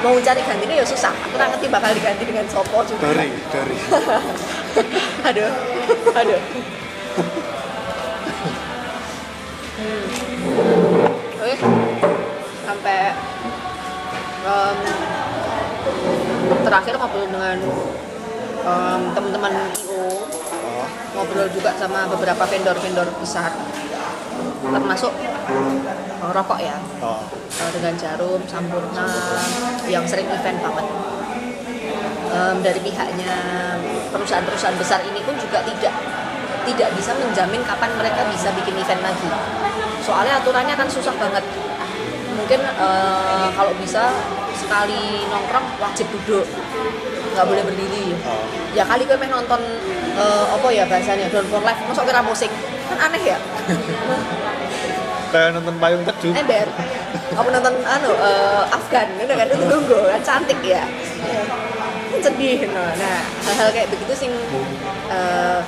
mau 0.00 0.16
cari 0.18 0.40
gantinya 0.42 0.74
ya 0.74 0.84
susah 0.84 1.12
aku 1.14 1.34
nggak 1.34 1.50
ngerti 1.54 1.66
bakal 1.70 1.90
diganti 1.92 2.24
dengan 2.26 2.46
sopo 2.50 2.82
juga 2.82 3.02
Dari, 3.10 3.30
dari. 3.54 3.76
aduh 5.28 5.50
aduh 6.10 6.40
hmm. 9.78 10.04
Oke. 11.40 11.54
sampai 12.66 12.98
em, 14.40 14.78
terakhir 16.60 16.94
ngobrol 16.96 17.26
dengan 17.28 17.58
em, 18.64 19.00
teman-teman 19.14 19.52
IO 19.78 20.08
Oh. 20.60 20.86
ngobrol 21.16 21.48
juga 21.50 21.72
sama 21.74 22.04
beberapa 22.06 22.44
vendor-vendor 22.46 23.08
besar 23.18 23.50
termasuk 24.60 25.12
eh, 25.16 26.30
rokok 26.30 26.60
ya 26.60 26.76
Oh. 27.00 27.24
eh, 27.48 27.70
dengan 27.72 27.94
jarum, 27.96 28.40
sampurna 28.44 29.08
yang 29.88 30.04
sering 30.04 30.28
event 30.28 30.58
banget. 30.60 30.86
Em, 32.30 32.56
dari 32.62 32.78
pihaknya 32.78 33.34
perusahaan-perusahaan 34.14 34.78
besar 34.78 35.02
ini 35.02 35.18
pun 35.26 35.34
juga 35.34 35.64
tidak 35.66 35.94
tidak 36.68 36.88
bisa 36.94 37.10
menjamin 37.16 37.58
kapan 37.66 37.90
mereka 37.98 38.22
bisa 38.30 38.52
bikin 38.54 38.78
event 38.78 39.02
lagi. 39.02 39.28
Soalnya 40.04 40.38
aturannya 40.38 40.76
kan 40.78 40.86
susah 40.86 41.10
banget. 41.18 41.42
Mungkin 42.36 42.60
eh, 42.62 43.48
kalau 43.56 43.72
bisa 43.80 44.12
sekali 44.54 45.24
nongkrong 45.26 45.66
wajib 45.80 46.06
duduk, 46.14 46.46
nggak 47.34 47.46
boleh 47.48 47.62
berdiri. 47.64 48.14
Oh. 48.28 48.44
Ya 48.76 48.86
kali 48.86 49.02
gue 49.08 49.18
pengen 49.18 49.42
nonton 49.42 49.58
eh, 50.14 50.44
apa 50.52 50.68
ya 50.70 50.84
bahasanya 50.86 51.26
Down 51.32 51.48
for 51.50 51.64
Life, 51.64 51.80
masuk 51.88 52.04
kira 52.06 52.22
musik 52.22 52.52
kan 52.86 53.10
aneh 53.10 53.22
ya. 53.34 53.38
Kayak 55.30 55.62
nonton 55.62 55.76
payung 55.78 56.02
teduh. 56.02 56.34
ember 56.34 56.68
aku 57.38 57.48
nonton 57.54 57.74
anu 57.86 58.10
eh, 58.10 58.74
Afgan 58.74 59.08
itu 59.14 59.32
kan 59.32 59.46
itu 59.46 59.66
tunggu 59.66 59.98
kan 60.10 60.20
cantik 60.26 60.58
ya 60.66 60.82
sedih 62.20 62.68
no. 62.68 62.82
nah 63.00 63.18
hal-hal 63.48 63.70
kayak 63.72 63.88
begitu 63.88 64.12
sing 64.26 64.32
eh, 65.08 65.60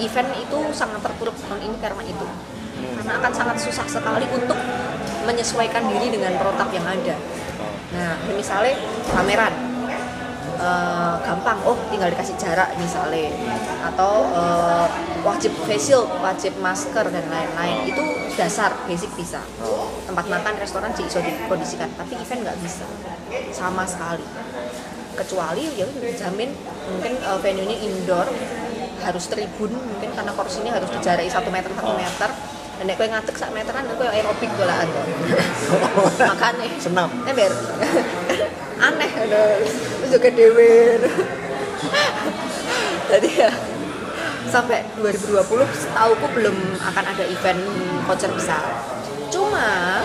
event 0.00 0.30
itu 0.36 0.58
sangat 0.76 1.00
terpuruk 1.00 1.36
tahun 1.48 1.60
ini 1.64 1.76
karena 1.80 2.02
itu 2.04 2.26
karena 2.80 3.12
akan 3.20 3.32
sangat 3.32 3.56
susah 3.60 3.86
sekali 3.88 4.24
untuk 4.32 4.56
menyesuaikan 5.28 5.84
diri 5.84 6.08
dengan 6.16 6.32
protap 6.40 6.72
yang 6.72 6.86
ada. 6.88 7.12
Nah, 7.92 8.16
misalnya 8.32 8.80
pameran 9.12 9.52
eh, 10.60 11.14
gampang, 11.24 11.58
oh 11.64 11.76
tinggal 11.88 12.12
dikasih 12.12 12.36
jarak 12.36 12.68
misalnya, 12.76 13.32
atau 13.80 14.28
eh, 14.28 14.86
wajib 15.24 15.52
face 15.64 15.90
shield, 15.90 16.08
wajib 16.20 16.52
masker 16.60 17.08
dan 17.08 17.24
lain-lain. 17.32 17.88
Itu 17.88 18.02
dasar, 18.36 18.76
basic 18.84 19.08
bisa. 19.16 19.40
Tempat 20.04 20.26
makan, 20.28 20.52
restoran 20.60 20.92
sih 20.92 21.08
bisa 21.08 21.24
dikondisikan, 21.24 21.88
tapi 21.96 22.20
event 22.20 22.40
nggak 22.44 22.58
bisa 22.60 22.84
sama 23.56 23.88
sekali. 23.88 24.24
Kecuali 25.16 25.64
ya 25.76 25.88
dijamin 25.88 26.52
mungkin 26.92 27.12
eh, 27.16 27.38
venue-nya 27.40 27.76
indoor 27.80 28.28
harus 29.00 29.24
tribun 29.32 29.72
mungkin 29.72 30.12
karena 30.12 30.32
kursinya 30.36 30.76
harus 30.76 30.92
dijarai 30.92 31.24
satu 31.32 31.48
meter 31.48 31.72
satu 31.72 31.96
meter 31.96 32.30
dan 32.80 32.88
nek 32.88 32.96
kowe 32.96 33.08
ngadeg 33.12 33.36
sak 33.36 33.52
meteran 33.52 33.84
kowe 33.92 34.08
aerobik 34.08 34.48
dolaan 34.56 34.88
to. 34.88 35.02
Makane 36.32 36.68
Senam. 36.80 37.12
ember 37.28 37.52
aneh 38.90 39.10
Terus 40.00 40.10
juga 40.10 40.28
dewe 40.34 40.98
jadi 43.10 43.28
ya 43.46 43.50
sampai 44.50 44.82
2020 44.98 45.42
setauku 45.74 46.26
belum 46.34 46.56
akan 46.78 47.04
ada 47.06 47.24
event 47.26 47.62
konser 48.06 48.30
besar. 48.34 48.62
Cuma 49.30 50.02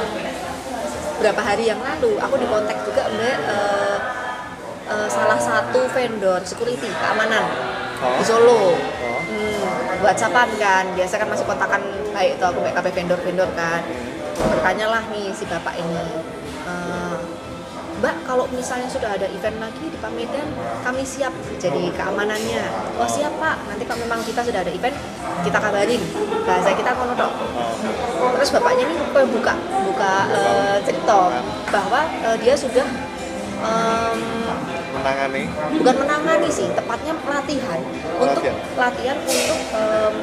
berapa 1.21 1.41
hari 1.41 1.69
yang 1.69 1.81
lalu 1.81 2.17
aku 2.17 2.35
dikontak 2.37 2.77
juga 2.85 3.09
mbak 3.13 3.37
eh, 3.45 3.97
eh, 4.89 5.07
salah 5.09 5.37
satu 5.37 5.89
vendor 5.93 6.41
security 6.45 6.89
keamanan 6.89 7.45
Oh. 7.95 8.19
di 8.19 8.27
Solo. 8.27 8.75
Oh. 8.75 9.19
hmm, 9.23 10.03
WhatsAppan 10.03 10.51
kan 10.59 10.83
biasa 10.99 11.15
kan 11.15 11.31
masih 11.31 11.47
kontakan 11.47 11.79
baik 12.11 12.35
tuh 12.35 12.51
aku 12.51 12.59
kayak 12.67 12.91
vendor-vendor 12.91 13.49
kan. 13.55 13.81
Bertanyalah 14.35 15.03
nih 15.15 15.31
si 15.31 15.47
bapak 15.47 15.79
ini. 15.79 15.95
"Eh, 15.95 16.11
Mbak 17.95 18.27
kalau 18.27 18.43
misalnya 18.51 18.91
sudah 18.91 19.07
ada 19.07 19.23
event 19.25 19.55
lagi 19.57 19.87
di 19.87 19.97
Pamedan 19.97 20.47
kami 20.83 21.01
siap 21.01 21.31
jadi 21.55 21.89
keamanannya. 21.95 22.63
Oh 22.99 23.07
siap 23.07 23.31
pak. 23.39 23.55
Nanti 23.65 23.87
kalau 23.87 24.03
memang 24.03 24.19
kita 24.21 24.43
sudah 24.43 24.59
ada 24.59 24.69
event 24.69 24.95
kita 25.41 25.57
kabarin. 25.57 26.01
Bahasa 26.43 26.69
kita 26.71 26.91
kono 26.91 27.15
dok 27.15 27.33
Oh. 28.15 28.31
terus 28.35 28.49
bapaknya 28.49 28.83
kok 28.89 29.27
buka 29.29 29.53
buka 29.85 30.13
eh, 30.33 30.77
cerita 30.81 31.29
bahwa 31.69 32.01
eh, 32.25 32.35
dia 32.41 32.55
sudah 32.57 32.87
em, 33.61 34.19
Menangani. 34.95 35.43
bukan 35.77 35.95
menangani 36.01 36.49
sih 36.49 36.67
tepatnya 36.73 37.13
pelatihan. 37.21 37.79
Untuk 38.17 38.43
pelatihan 38.73 39.17
untuk 39.19 39.59
em, 39.71 40.13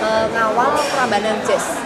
eh, 0.00 0.26
ngawal 0.32 0.70
Prambanan 0.88 1.36
Jazz 1.44 1.78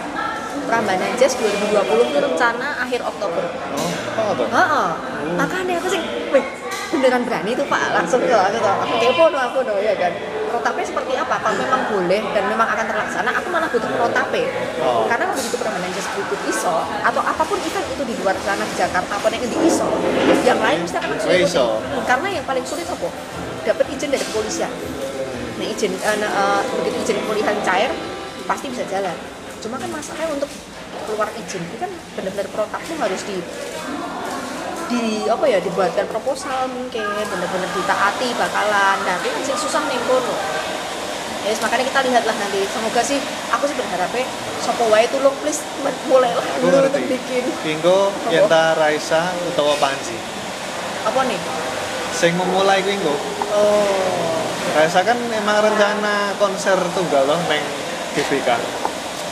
Prambanan 0.71 1.11
Jazz 1.19 1.35
2020 1.35 1.83
itu 1.83 2.17
rencana 2.23 2.79
akhir 2.79 3.03
Oktober. 3.03 3.43
Oh. 3.75 3.91
Oh, 4.15 4.31
tuh. 4.39 4.47
Heeh. 4.47 4.87
makanya 5.35 5.83
aku 5.83 5.87
sih? 5.91 5.99
Wih 6.31 6.45
beneran 6.95 7.27
berani 7.27 7.51
tuh 7.59 7.67
pak. 7.67 7.91
Langsung 7.91 8.23
ke 8.23 8.31
aku 8.31 8.55
tuh. 8.55 8.71
Aku 8.87 8.93
telepon 9.03 9.35
aku 9.35 9.59
tuh 9.67 9.77
ya 9.83 9.91
kan. 9.99 10.15
Protapnya 10.47 10.85
seperti 10.87 11.19
apa? 11.19 11.43
Kalau 11.43 11.59
memang 11.59 11.81
boleh 11.91 12.23
dan 12.31 12.43
memang 12.47 12.67
akan 12.71 12.85
terlaksana 12.87 13.29
aku 13.35 13.47
malah 13.51 13.67
butuh 13.67 13.91
protape 13.99 14.43
Oh. 14.81 15.05
karena 15.05 15.29
begitu 15.35 15.59
Prambanan 15.59 15.91
Jazz 15.91 16.07
butuh 16.15 16.39
iso 16.47 16.75
atau 17.03 17.21
apa 17.21 17.43
pun 17.45 17.59
event 17.59 17.85
itu 17.91 18.03
di 18.07 18.15
luar 18.23 18.33
sana 18.41 18.63
di 18.63 18.75
Jakarta 18.79 19.13
apa 19.13 19.27
yang 19.29 19.43
di 19.45 19.59
iso 19.67 19.85
yang 20.41 20.57
lain 20.57 20.81
mesti 20.81 20.97
akan 20.97 21.19
sulit 21.21 21.45
Iso. 21.45 21.77
karena 22.07 22.27
yang 22.33 22.45
paling 22.47 22.65
sulit 22.65 22.87
apa? 22.89 23.07
Dapat 23.67 23.85
izin 23.93 24.09
dari 24.09 24.23
kepolisian. 24.25 24.71
Nah 25.61 25.65
izin 25.67 25.91
eh, 25.93 26.15
nah, 26.17 26.31
eh, 26.31 26.61
begitu 26.81 26.97
izin 27.05 27.17
kepolisian 27.21 27.59
cair 27.61 27.91
pasti 28.49 28.73
bisa 28.73 28.83
jalan 28.89 29.13
cuma 29.61 29.77
kan 29.77 29.89
masalahnya 29.93 30.41
untuk 30.41 30.49
keluar 31.05 31.29
izin 31.37 31.61
ini 31.61 31.77
kan 31.77 31.91
benar-benar 32.17 32.49
protapnya 32.49 32.95
harus 32.97 33.21
di 33.29 33.37
di 34.91 35.23
apa 35.23 35.45
ya 35.47 35.63
dibuatkan 35.63 36.03
proposal 36.09 36.67
mungkin 36.67 37.05
benar-benar 37.05 37.69
ditaati 37.71 38.35
bakalan 38.35 38.97
tapi 39.05 39.27
kan 39.31 39.41
sing 39.45 39.55
susah 39.55 39.85
nih 39.87 40.01
kono 40.09 40.35
ya 41.41 41.49
wis, 41.49 41.59
makanya 41.63 41.85
kita 41.89 41.99
lihatlah 42.05 42.35
nanti 42.37 42.61
semoga 42.69 43.01
sih 43.01 43.17
aku 43.49 43.63
sih 43.65 43.75
berharapnya 43.77 44.25
sopo 44.61 44.83
wae 44.91 45.07
tuh 45.09 45.23
lo 45.23 45.31
please 45.41 45.63
mulailah 46.05 46.43
Aku 46.43 46.69
dulu 46.69 46.85
untuk 46.85 47.05
bikin 47.07 47.43
Apa? 47.49 48.29
Yenta 48.29 48.63
Raisa 48.77 49.31
utawa 49.49 49.73
Panji. 49.79 50.17
apa 51.01 51.21
nih 51.25 51.39
Sing 52.11 52.35
memulai 52.37 52.83
Kinggo. 52.83 53.15
oh 53.55 54.37
Raisa 54.77 55.01
kan 55.01 55.17
emang 55.17 55.65
rencana 55.65 56.35
konser 56.37 56.77
tunggal 56.93 57.25
loh 57.25 57.39
neng 57.49 57.63
GBK. 58.11 58.49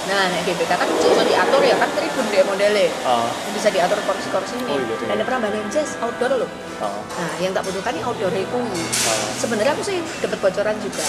Nah, 0.10 0.26
nek 0.34 0.41
GBK 0.41 0.72
kan 0.74 0.88
bisa 0.89 1.22
diatur 1.22 1.62
ya 1.62 1.76
kan 1.78 1.89
tribun 1.93 2.26
deh 2.34 2.41
modelnya. 2.41 2.89
Oh. 3.06 3.30
Bisa 3.54 3.69
diatur 3.69 4.02
kursi-kursi 4.04 4.58
ini. 4.58 4.74
Oh, 4.74 4.78
iya, 4.82 4.95
iya. 5.13 5.38
Dan 5.38 5.65
Jazz 5.69 6.02
outdoor 6.02 6.41
loh. 6.41 6.50
Oh. 6.82 7.00
Nah, 7.13 7.34
yang 7.38 7.54
tak 7.54 7.62
butuhkan 7.62 7.93
ini 7.93 8.02
outdoor 8.02 8.34
itu. 8.34 8.58
Oh. 8.58 9.28
Sebenarnya 9.38 9.78
aku 9.78 9.86
sih 9.86 10.02
dapat 10.19 10.41
bocoran 10.41 10.76
juga. 10.82 11.06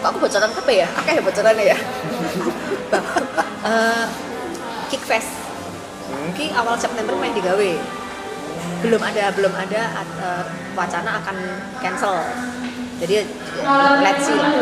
Kok 0.00 0.08
aku 0.08 0.18
bocoran 0.24 0.48
apa 0.48 0.72
ya? 0.72 0.88
Akeh 0.96 1.12
ya 1.20 1.22
bocorannya 1.22 1.64
ya. 1.64 1.76
Bah- 2.92 3.24
Eh, 3.66 4.06
Kickfest 4.86 5.34
Hmm. 6.06 6.30
Ki 6.38 6.54
awal 6.54 6.78
September 6.78 7.18
main 7.18 7.34
digawe 7.34 7.70
belum 8.78 9.02
ada 9.02 9.34
belum 9.34 9.50
ada 9.58 10.06
eh, 10.22 10.44
wacana 10.78 11.18
akan 11.18 11.36
cancel 11.82 12.14
jadi 12.96 13.28
let's 14.00 14.22
see 14.24 14.36
lah 14.36 14.52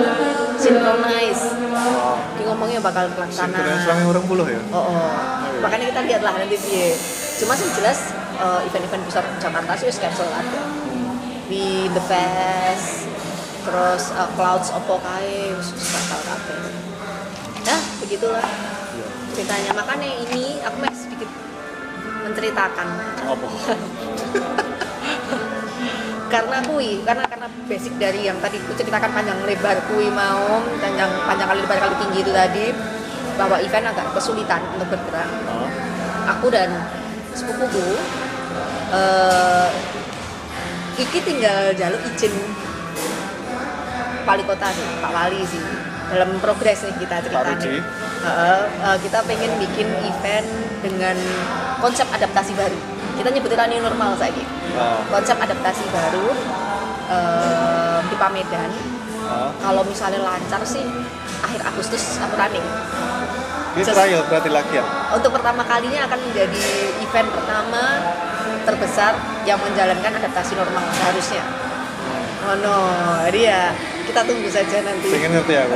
synchronize 0.59 1.45
Oh. 1.75 2.17
Ki 2.39 2.43
ngomongnya 2.47 2.81
bakal 2.81 3.11
pelaksana 3.13 3.51
Sinkronis 3.51 4.07
orang 4.07 4.25
puluh 4.25 4.47
ya. 4.47 4.63
oh, 4.71 4.79
oh. 4.79 5.11
makanya 5.59 5.91
kita 5.91 6.01
lihat 6.07 6.23
lah 6.23 6.33
nanti 6.39 6.57
piye 6.57 6.95
cuma 7.43 7.53
sih 7.59 7.67
jelas 7.75 8.15
eh, 8.39 8.67
event-event 8.71 9.03
besar 9.11 9.25
Jakarta 9.43 9.73
sih 9.75 9.91
cancel 9.99 10.29
ada 10.31 10.63
di 11.51 11.91
The 11.91 12.03
Fest 12.07 13.11
terus 13.67 14.03
eh, 14.15 14.29
Clouds 14.39 14.71
opo 14.71 15.03
kae 15.03 15.51
batal 15.59 16.21
kabeh 16.23 16.63
nah 17.65 17.81
begitulah 18.05 18.47
ceritanya 19.35 19.71
makanya 19.75 20.11
ini 20.31 20.63
aku 20.63 20.77
masih 20.79 21.01
sedikit 21.11 21.31
menceritakan 22.25 22.89
Apa? 23.25 23.47
karena 26.35 26.59
kui 26.67 26.99
karena 27.07 27.25
karena 27.31 27.47
basic 27.71 27.95
dari 27.95 28.27
yang 28.27 28.35
tadi 28.43 28.59
ku 28.67 28.75
ceritakan 28.75 29.11
panjang 29.15 29.39
lebar 29.47 29.79
kui 29.87 30.11
mau 30.11 30.59
panjang 30.83 31.11
panjang 31.31 31.47
kali 31.47 31.63
lebar 31.63 31.79
kali 31.79 31.95
tinggi 32.03 32.19
itu 32.27 32.33
tadi 32.35 32.67
bahwa 33.39 33.57
event 33.63 33.87
agak 33.95 34.07
kesulitan 34.19 34.63
untuk 34.75 34.91
bergerak 34.91 35.31
Oh. 35.47 35.69
aku 36.27 36.47
dan 36.51 36.71
sepupuku 37.39 37.87
eh 38.91 39.69
iki 40.99 41.19
tinggal 41.23 41.71
jaluk 41.75 42.03
izin 42.11 42.35
wali 44.25 44.43
kota 44.43 44.71
sih 44.75 44.87
Pak 45.03 45.11
Wali 45.11 45.43
sih 45.47 45.63
dalam 46.11 46.31
progres 46.39 46.83
nih 46.85 46.95
kita 47.03 47.17
Ruji. 47.23 47.31
ceritanya 47.31 47.83
Heeh, 48.25 48.63
eh, 48.89 48.97
kita 49.05 49.19
pengen 49.29 49.53
bikin 49.61 49.89
event 50.01 50.49
dengan 50.81 51.17
konsep 51.83 52.09
adaptasi 52.09 52.57
baru 52.57 52.94
kita 53.15 53.29
nyebutnya 53.31 53.67
new 53.69 53.81
normal 53.81 54.13
saja 54.15 54.43
Oh. 54.75 54.99
konsep 55.09 55.39
adaptasi 55.39 55.87
baru 55.89 56.35
eh, 57.07 57.99
di 58.05 58.17
Pamedan 58.17 58.71
Oh. 59.25 59.49
kalau 59.57 59.81
misalnya 59.83 60.21
lancar 60.21 60.61
sih 60.63 60.85
akhir 61.41 61.61
Agustus 61.65 62.19
aku 62.19 62.35
running 62.35 62.61
Ini 63.75 63.83
Just- 63.83 63.97
trial 63.97 64.21
berarti 64.25 64.51
lagi 64.51 64.75
ya? 64.75 64.85
untuk 65.11 65.33
pertama 65.33 65.65
kalinya 65.65 66.05
akan 66.05 66.19
menjadi 66.21 66.65
event 67.01 67.29
pertama 67.29 67.83
terbesar 68.63 69.17
yang 69.43 69.57
menjalankan 69.59 70.13
adaptasi 70.15 70.55
normal 70.55 70.85
seharusnya 70.93 71.41
oh 72.45 72.55
no 72.61 72.77
dia 73.31 73.73
kita 74.05 74.21
tunggu 74.23 74.47
saja 74.47 74.85
nanti 74.85 75.09
Pengen 75.09 75.33
ngerti 75.33 75.55
aku. 75.57 75.75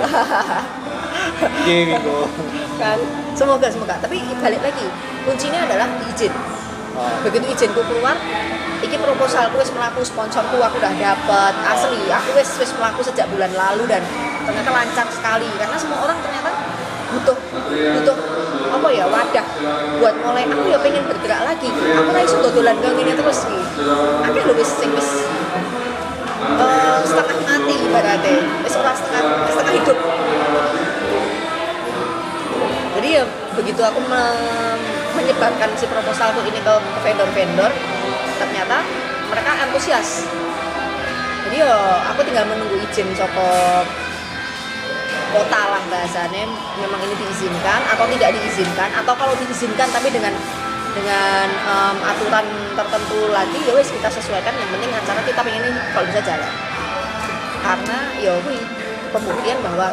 Iya, 1.64 1.80
Minggu. 1.88 2.18
kan 2.76 2.98
semoga 3.32 3.66
semoga 3.66 3.96
tapi 3.96 4.20
balik 4.36 4.60
lagi 4.60 4.86
kuncinya 5.24 5.64
adalah 5.64 5.88
izin 6.04 6.32
Begitu 7.26 7.44
izinku 7.50 7.82
keluar 7.84 8.16
iki 8.78 8.94
proposalku 8.94 9.58
wis 9.58 9.74
melaku 9.74 10.06
sponsorku 10.06 10.56
aku 10.62 10.78
udah 10.78 10.94
dapet. 10.94 11.52
Asli 11.66 12.06
aku 12.10 12.30
wis 12.38 12.50
wis 12.58 12.70
melaku 12.78 13.02
sejak 13.02 13.26
bulan 13.30 13.50
lalu 13.54 13.84
dan 13.90 14.02
ternyata 14.46 14.70
lancar 14.70 15.06
sekali. 15.10 15.48
Karena 15.58 15.76
semua 15.78 15.98
orang 16.06 16.18
ternyata 16.22 16.50
butuh 17.08 17.36
butuh 17.72 18.16
apa 18.68 18.88
ya 18.92 19.08
wadah 19.08 19.46
buat 19.96 20.14
mulai 20.22 20.44
aku 20.44 20.66
ya 20.68 20.78
pengen 20.78 21.04
bergerak 21.08 21.40
lagi. 21.42 21.68
Aku 21.72 22.10
ra 22.12 22.20
iso 22.22 22.36
dodolan 22.38 22.76
kang 22.78 22.94
ini 23.00 23.12
terus 23.16 23.48
iki. 23.48 23.62
Akeh 24.22 24.42
lho 24.46 24.54
wis 24.54 24.70
sing 24.78 24.90
wis 24.94 25.10
eh, 26.38 26.98
setengah 27.02 27.36
mati 27.42 27.74
ibaratnya. 27.82 28.36
Wis 28.62 28.72
setengah 28.76 28.96
setengah 29.50 29.72
hidup. 29.74 29.98
Jadi 32.98 33.08
ya 33.14 33.22
begitu 33.54 33.78
aku 33.82 34.02
me- 34.10 34.97
menyebarkan 35.18 35.74
si 35.74 35.84
proposalku 35.90 36.46
ini 36.46 36.62
ke 36.62 36.74
vendor-vendor 37.02 37.70
ternyata 38.38 38.86
mereka 39.28 39.50
antusias. 39.66 40.24
Jadi 41.48 41.64
ya 41.64 41.74
aku 42.14 42.22
tinggal 42.22 42.46
menunggu 42.46 42.78
izin 42.86 43.10
soko 43.18 43.50
kota 45.34 45.60
lah 45.74 45.82
bahasanya. 45.90 46.46
Memang 46.78 47.00
ini 47.02 47.14
diizinkan 47.18 47.80
atau 47.92 48.04
tidak 48.14 48.30
diizinkan 48.38 48.90
atau 48.94 49.12
kalau 49.18 49.34
diizinkan 49.42 49.88
tapi 49.90 50.08
dengan 50.08 50.32
dengan 50.96 51.46
em, 51.50 51.96
aturan 52.00 52.46
tertentu 52.72 53.28
lagi 53.34 53.58
ya 53.66 53.72
wes 53.76 53.90
kita 53.90 54.08
sesuaikan. 54.08 54.54
Yang 54.56 54.70
penting 54.78 54.90
acara 54.94 55.20
kita 55.26 55.40
pengen 55.42 55.62
ini 55.66 55.80
kalau 55.92 56.06
bisa 56.08 56.20
jalan. 56.22 56.52
Karena 57.58 57.98
ya 58.22 58.32
wih 58.46 58.62
pembuktian 59.12 59.58
bahwa 59.60 59.92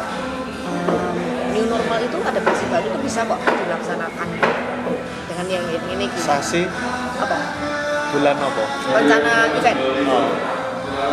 em, 0.64 1.16
new 1.52 1.66
normal 1.68 1.98
itu 2.00 2.18
adaptasi 2.20 2.55
baru 2.76 2.92
itu 2.92 2.98
bisa 3.00 3.20
kok 3.24 3.40
dilaksanakan 3.40 4.28
dengan 5.26 5.46
yang 5.48 5.64
ini, 5.64 5.80
ini 5.96 6.04
gini. 6.12 6.20
Sasi 6.20 6.68
apa 7.16 7.38
bulan 8.12 8.36
apa? 8.36 8.64
rencana 8.92 9.32
event 9.50 9.78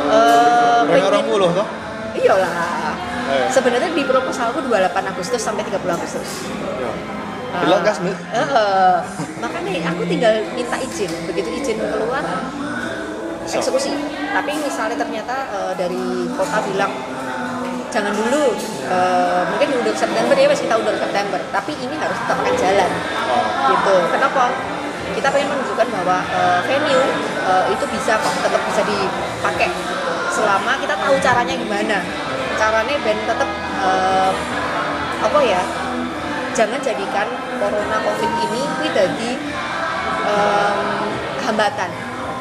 Oh. 0.04 0.86
Eh, 0.94 1.02
Orang 1.02 1.26
puluh 1.26 1.50
toh? 1.50 1.68
iyalah 2.14 2.94
Eh. 3.24 3.48
sebenarnya 3.50 3.90
di 3.90 4.04
proposalku 4.04 4.60
28 4.62 4.84
Agustus 5.08 5.40
sampai 5.40 5.64
30 5.64 5.80
Agustus 5.90 6.30
Iya. 6.76 6.92
Belok 7.54 7.82
gas, 7.86 7.98
Mbak. 8.02 8.18
Heeh. 8.34 8.94
makanya 9.40 9.72
aku 9.90 10.04
tinggal 10.06 10.34
minta 10.54 10.76
izin 10.78 11.10
begitu 11.26 11.50
izin 11.54 11.78
keluar 11.80 12.22
eksekusi 13.46 13.96
tapi 14.30 14.52
misalnya 14.60 14.98
ternyata 14.98 15.36
eh, 15.50 15.74
dari 15.80 16.04
kota 16.36 16.58
bilang 16.68 16.92
jangan 17.94 18.10
dulu 18.10 18.58
eh, 18.90 19.42
mungkin 19.54 19.70
undur 19.78 19.94
September 19.94 20.34
ya 20.34 20.50
wes 20.50 20.62
kita 20.66 20.74
undur 20.82 20.98
September. 20.98 21.38
Tapi 21.54 21.72
ini 21.78 21.96
harus 22.02 22.18
tetap 22.18 22.42
akan 22.42 22.56
jalan. 22.58 22.90
Oh. 23.30 23.46
gitu. 23.70 23.96
Kenapa? 24.10 24.44
Kita 25.14 25.28
pengen 25.30 25.48
menunjukkan 25.54 25.88
bahwa 26.02 26.18
eh, 26.26 26.60
venue 26.66 27.06
eh, 27.46 27.66
itu 27.70 27.86
bisa 27.94 28.18
kok 28.18 28.34
tetap 28.42 28.62
bisa 28.66 28.82
dipakai 28.82 29.70
selama 30.34 30.74
kita 30.82 30.98
tahu 30.98 31.16
caranya 31.22 31.54
gimana. 31.54 31.98
Caranya 32.58 32.96
band 33.06 33.22
tetap 33.30 33.50
eh, 33.86 34.32
apa 35.24 35.40
ya 35.40 35.62
jangan 36.54 36.78
jadikan 36.84 37.26
corona 37.58 37.98
covid 38.06 38.32
ini 38.46 38.62
dadi 38.94 39.32
em, 40.30 40.78
hambatan 41.48 41.90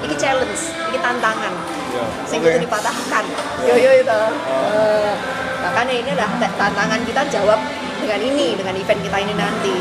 ini 0.03 0.15
challenge 0.15 0.63
ini 0.89 0.99
tantangan. 0.99 1.53
Iya. 1.93 2.05
sing 2.25 2.41
Oke. 2.41 2.49
itu 2.51 2.65
dipatahkan. 2.65 3.25
Yo 3.63 3.75
yo 3.77 3.91
itu 3.95 4.21
Eh, 4.49 5.13
makanya 5.61 5.95
ini 5.95 6.11
adalah 6.11 6.33
ta- 6.41 6.57
tantangan 6.59 7.01
kita 7.05 7.23
jawab 7.29 7.61
dengan 8.01 8.19
ini 8.19 8.57
dengan 8.57 8.75
event 8.75 9.01
kita 9.01 9.19
ini 9.21 9.35
nanti. 9.37 9.77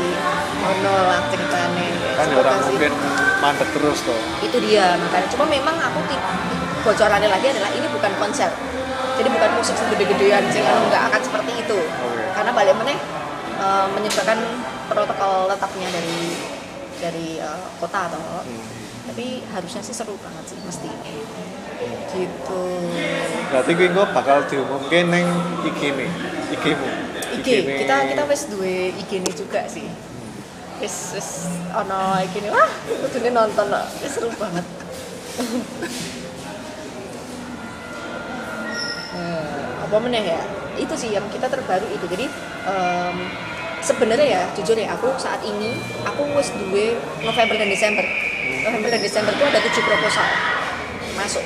Oh 0.62 0.74
no 0.78 0.94
lah 1.10 1.18
ceritanya 1.26 1.86
Kan 2.14 2.26
Semoga 2.28 2.54
orang 2.54 2.60
mungkin 2.68 2.92
mandek 3.40 3.68
terus 3.72 3.98
toh. 4.04 4.20
itu 4.40 4.56
dia 4.60 4.94
makanya. 4.94 5.26
Cuma 5.26 5.44
memang 5.48 5.74
aku 5.74 5.98
bocorannya 6.82 7.26
lagi 7.26 7.46
adalah 7.48 7.70
ini 7.72 7.86
bukan 7.88 8.12
konser. 8.16 8.50
Jadi 9.16 9.28
bukan 9.28 9.50
musik 9.56 9.74
segede-gedean 9.74 10.44
sih. 10.52 10.60
Anu, 10.60 10.86
nggak 10.86 11.02
akan 11.10 11.20
seperti 11.20 11.52
itu. 11.58 11.78
Karena 12.32 12.50
balik 12.52 12.76
meneh 12.76 12.98
eh, 13.56 13.86
menyebarkan 13.90 14.38
protokol 14.86 15.48
tetapnya 15.48 15.88
dari 15.90 16.20
dari 17.00 17.28
eh, 17.40 17.58
kota 17.80 18.06
atau 18.06 18.20
Hmm. 18.44 18.81
Tapi 19.02 19.42
harusnya 19.50 19.82
sih 19.82 19.94
seru 19.94 20.14
banget 20.22 20.44
sih 20.54 20.58
mesti. 20.62 20.90
Gitu. 22.12 22.62
Berarti 23.50 23.70
gue 23.74 23.88
kok 23.90 24.10
bakal 24.14 24.38
diumumke 24.46 24.98
neng 25.02 25.26
IG 25.66 25.80
nih. 25.98 26.10
IG 26.54 26.64
IG-ne. 27.42 27.74
kita 27.82 27.96
kita 28.14 28.22
wes 28.28 28.42
duwe 28.46 28.94
IG 28.94 29.10
ini 29.18 29.30
juga 29.34 29.66
sih. 29.66 29.88
Wes 30.78 30.94
wes 31.18 31.28
ono 31.74 32.22
IG 32.22 32.34
ini 32.38 32.48
wah 32.54 32.70
kudune 33.02 33.30
nonton 33.34 33.66
Wes 34.02 34.12
seru 34.14 34.30
banget. 34.38 34.66
Eh, 39.12 39.68
apa 39.84 39.96
meneh 40.00 40.24
ya? 40.24 40.40
Itu 40.80 40.96
sih 40.96 41.12
yang 41.12 41.28
kita 41.28 41.44
terbaru 41.44 41.84
itu. 41.92 42.08
Jadi 42.08 42.32
em, 42.64 43.16
sebenarnya 43.84 44.24
ya 44.24 44.42
jujur 44.56 44.72
ya 44.72 44.96
aku 44.96 45.12
saat 45.20 45.44
ini 45.44 45.76
aku 46.08 46.32
wes 46.32 46.48
duwe 46.56 46.96
November 47.20 47.60
dan 47.60 47.68
Desember 47.68 48.06
November 48.62 48.88
dan 48.94 49.02
Desember 49.02 49.32
itu 49.34 49.44
ada 49.44 49.60
tujuh 49.60 49.82
proposal. 49.82 50.28
Masuk. 51.18 51.44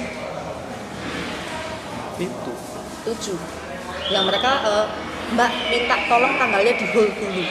Itu. 2.17 2.53
tujuh. 3.07 3.39
Yang 4.11 4.25
mereka 4.29 4.51
eh, 4.67 4.87
mbak 5.35 5.51
minta 5.71 5.97
tolong 6.11 6.35
tanggalnya 6.37 6.75
di 6.75 6.87
hold 6.91 7.13
dulu. 7.17 7.45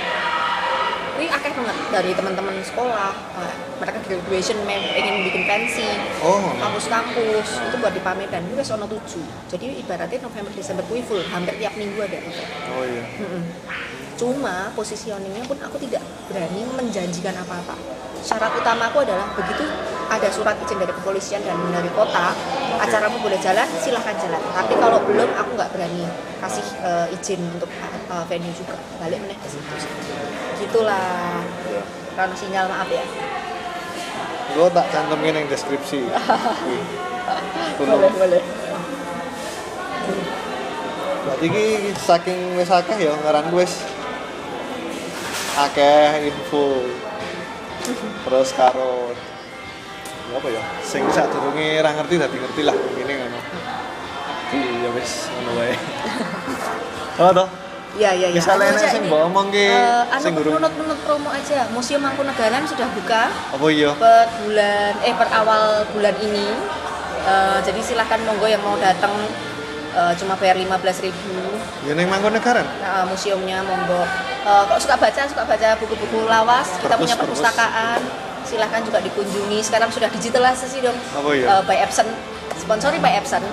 Ini 1.15 1.31
akeh 1.31 1.51
banget 1.55 1.77
dari 1.95 2.11
teman-teman 2.11 2.55
sekolah. 2.61 3.13
Eh, 3.39 3.53
mereka 3.79 3.97
graduation 4.03 4.57
mem 4.67 4.83
pengen 4.93 5.25
bikin 5.27 5.43
pensi. 5.47 5.87
Oh. 6.21 6.53
kampus-kampus. 6.59 7.47
Itu 7.71 7.75
buat 7.79 7.93
di 7.95 8.01
Pamedan 8.03 8.45
itu 8.47 8.55
wes 8.59 8.69
ono 8.71 8.85
tujuh. 8.85 9.25
Jadi 9.49 9.81
ibaratnya 9.81 10.21
November 10.23 10.51
Desember 10.53 10.83
kuwi 10.85 11.01
full. 11.07 11.23
Hampir 11.31 11.55
tiap 11.57 11.73
minggu 11.79 11.99
ada. 12.03 12.19
Oh 12.75 12.83
iya. 12.83 13.03
Mm-mm. 13.21 13.43
Cuma 14.15 14.71
positioningnya 14.71 15.43
pun 15.43 15.59
aku 15.59 15.75
tidak 15.83 15.99
berani 16.31 16.63
menjanjikan 16.71 17.35
apa-apa. 17.35 17.75
Syarat 18.23 18.55
utamaku 18.57 19.03
adalah 19.03 19.27
begitu 19.35 19.67
ada 20.09 20.29
surat 20.31 20.55
izin 20.63 20.79
dari 20.79 20.93
kepolisian 20.95 21.41
dan 21.43 21.57
dari 21.69 21.91
kota, 21.93 22.33
acaramu 22.79 23.19
boleh 23.21 23.37
jalan, 23.43 23.67
silahkan 23.77 24.15
jalan. 24.17 24.39
Tapi 24.39 24.73
kalau 24.79 25.03
belum, 25.03 25.29
aku 25.35 25.49
nggak 25.59 25.69
berani 25.75 26.07
kasih 26.39 26.65
eh, 26.81 27.15
izin 27.19 27.41
untuk 27.59 27.69
eh, 27.69 28.25
venue 28.31 28.53
juga. 28.55 28.79
Balik 29.03 29.19
meneh 29.19 29.37
ke 29.37 29.47
situ. 29.51 29.75
sih. 29.77 29.91
gitulah 30.55 31.43
karena 32.15 32.31
sinyal 32.31 32.65
maaf 32.71 32.87
ya 32.87 33.03
Gue 34.55 34.71
tak 34.71 34.87
cantumin 34.87 35.35
yang 35.35 35.47
deskripsi. 35.51 36.07
Boleh 37.79 38.11
boleh 38.15 38.43
Berarti 41.25 41.45
ki 41.49 41.65
saking 41.97 42.39
wis 42.55 42.69
akeh 42.69 42.95
ya 43.01 43.11
ngaran 43.25 43.49
wis 43.51 43.81
akeh 45.55 46.27
info. 46.27 46.83
Terus 48.25 48.49
karo 48.51 49.13
apa 50.35 50.47
ya? 50.51 50.63
Sing 50.83 51.05
sadurunge 51.13 51.79
ra 51.79 51.95
ngerti 51.95 52.19
dadi 52.19 52.37
ngerti 52.37 52.61
lah 52.65 52.75
ngene 52.75 53.13
ngono. 53.23 53.39
Jadi 54.45 54.59
ya 54.83 54.89
wis 54.91 55.11
ngono 55.31 55.51
wae. 55.59 55.75
Oh 57.15 57.31
toh, 57.31 57.47
Iya 57.95 58.11
iya 58.11 58.27
iya. 58.27 58.35
misalnya 58.35 58.75
aja 58.75 58.91
sing 58.91 59.07
mbok 59.07 59.31
omong 59.31 59.47
ki 59.55 59.71
Eh, 59.71 60.19
sing 60.19 60.35
durung 60.35 60.59
menurut 60.59 60.99
promo 61.07 61.31
aja. 61.31 61.63
Museum 61.71 62.03
Mangkunegaran 62.03 62.67
sudah 62.67 62.91
buka 62.91 63.31
apa 63.31 63.65
iya? 63.71 63.95
per 63.95 64.27
bulan 64.43 64.99
eh 64.99 65.15
per 65.15 65.31
awal 65.31 65.87
bulan 65.95 66.11
ini. 66.19 66.51
Eh, 67.23 67.57
jadi 67.63 67.79
silahkan 67.79 68.19
monggo 68.27 68.51
yang 68.51 68.59
mau 68.67 68.75
datang 68.75 69.15
eh, 69.95 70.13
cuma 70.19 70.35
bayar 70.35 70.59
15.000 70.59 71.11
Ya 71.85 71.93
ning 71.93 72.05
Mangkunegaran. 72.05 72.65
Nah, 72.81 73.03
museumnya 73.05 73.61
monggo. 73.61 74.01
Eh, 74.43 74.63
kalau 74.67 74.77
suka 74.77 74.95
baca, 74.95 75.21
suka 75.25 75.43
baca 75.43 75.67
buku-buku 75.77 76.25
lawas, 76.25 76.67
kita 76.77 76.91
Perpus, 76.91 77.01
punya 77.01 77.15
perpus. 77.15 77.39
perpustakaan. 77.39 77.99
Silahkan 78.45 78.81
juga 78.83 78.99
dikunjungi. 79.01 79.59
Sekarang 79.61 79.89
sudah 79.89 80.09
digitalisasi 80.09 80.81
dong. 80.81 80.97
Apa 81.13 81.29
ya? 81.33 81.45
Eh, 81.49 81.61
by 81.63 81.77
Epson. 81.81 82.07
Sponsori 82.55 82.97
by 82.99 83.13
Epson. 83.15 83.41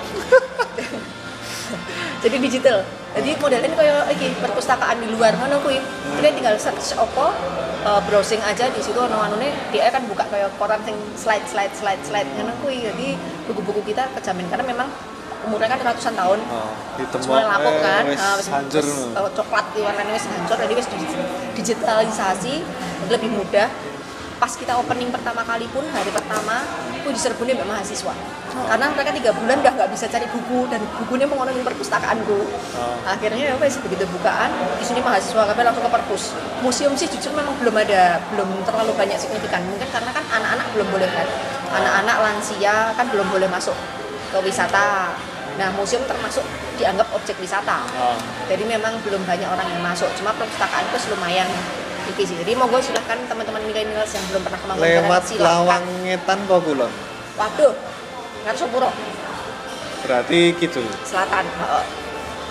Jadi 2.23 2.35
digital. 2.39 2.77
Jadi 3.13 3.35
modelnya 3.35 3.69
kayak 3.69 4.09
iki 4.15 4.31
perpustakaan 4.39 4.95
di 4.97 5.11
luar 5.11 5.35
mana 5.35 5.59
kuwi. 5.59 5.77
Kita 6.17 6.29
tinggal 6.31 6.55
search 6.55 6.95
opo 6.95 7.29
eh, 7.83 8.01
browsing 8.07 8.39
aja 8.41 8.69
di 8.69 8.79
situ 8.79 8.95
ono 8.95 9.19
anune 9.19 9.51
dia 9.69 9.91
kan 9.91 10.07
buka 10.07 10.23
kayak 10.31 10.49
koran 10.55 10.79
sing 10.87 10.95
slide 11.13 11.43
slide 11.45 11.73
slide 11.75 12.01
slide 12.01 12.29
ngono 12.33 12.55
kuwi. 12.63 12.87
Jadi 12.87 13.19
buku-buku 13.45 13.83
kita 13.85 14.07
kejamin 14.15 14.47
karena 14.47 14.65
memang 14.65 14.87
umurnya 15.45 15.69
kan 15.69 15.79
ratusan 15.83 16.13
tahun. 16.15 16.39
Oh, 16.49 16.71
ditemok 16.95 17.23
semuanya 17.23 17.47
lapuk 17.57 17.73
eh, 17.73 17.81
kan 17.81 18.03
wis 18.07 18.21
wis 18.39 18.47
hancur. 18.49 18.83
eh, 18.85 19.31
coklat 19.35 19.65
di 19.73 19.79
warnanya 19.83 20.13
wis 20.15 20.25
hancur. 20.27 20.57
Jadi 20.59 20.73
wis 20.75 20.87
di- 20.87 21.17
digitalisasi 21.57 22.53
lebih 23.09 23.29
mudah. 23.33 23.67
Pas 24.41 24.51
kita 24.59 24.75
opening 24.75 25.07
pertama 25.07 25.39
kali 25.47 25.71
pun 25.71 25.87
hari 25.87 26.11
pertama 26.11 26.67
aku 26.99 27.15
diserbu 27.15 27.47
nih 27.47 27.55
mbak 27.55 27.67
mahasiswa. 27.69 28.11
Karena 28.53 28.85
mereka 28.91 29.15
tiga 29.15 29.31
bulan 29.33 29.55
udah 29.63 29.71
nggak 29.71 29.89
bisa 29.95 30.05
cari 30.11 30.27
buku 30.29 30.67
dan 30.67 30.83
bukunya 30.99 31.25
ngono 31.25 31.49
perpustakaanku. 31.63 32.39
Oh. 32.75 32.95
akhirnya 33.07 33.53
ya 33.53 33.55
wes 33.57 33.79
begitu 33.79 34.03
bukaan 34.11 34.51
di 34.77 34.83
sini 34.83 34.99
mahasiswa 34.99 35.47
kami 35.47 35.61
langsung 35.63 35.83
ke 35.87 35.91
perpus. 35.91 36.23
Museum 36.59 36.93
sih 36.93 37.07
jujur 37.07 37.31
memang 37.31 37.55
belum 37.63 37.75
ada 37.87 38.19
belum 38.35 38.49
terlalu 38.67 38.91
banyak 38.99 39.15
signifikan. 39.15 39.63
Mungkin 39.63 39.87
karena 39.89 40.11
kan 40.11 40.23
anak-anak 40.27 40.67
belum 40.75 40.87
boleh 40.91 41.07
kan. 41.07 41.27
Anak-anak 41.73 42.15
lansia 42.21 42.75
kan 42.93 43.05
belum 43.09 43.27
boleh 43.31 43.47
masuk 43.47 43.73
ke 44.33 44.37
wisata 44.43 45.13
nah 45.53 45.69
museum 45.71 46.01
termasuk 46.03 46.41
dianggap 46.75 47.05
objek 47.13 47.37
wisata 47.37 47.85
Oh. 47.93 48.17
jadi 48.49 48.63
memang 48.65 48.97
belum 49.01 49.21
banyak 49.23 49.45
orang 49.45 49.67
yang 49.69 49.81
masuk 49.81 50.09
cuma 50.17 50.33
perpustakaan 50.33 50.83
itu 50.83 50.97
lumayan 51.09 51.45
iki 52.09 52.25
sih 52.25 52.35
jadi 52.35 52.57
monggo 52.57 52.81
silahkan 52.81 53.15
teman-teman 53.29 53.63
milenial 53.63 54.03
yang 54.03 54.25
belum 54.27 54.41
pernah 54.43 54.59
ke 54.59 54.65
Mangkunegaran 54.67 55.03
Lewat 55.03 55.21
silahkan 55.23 55.55
lawang 55.61 55.85
ngetan 56.03 56.39
apa 56.43 56.55
kulon? 56.59 56.91
waduh 57.33 57.73
ngarso 58.43 58.65
puro 58.67 58.89
Berarti 60.03 60.51
gitu. 60.59 60.83
selatan 61.07 61.47
Heeh. 61.47 61.85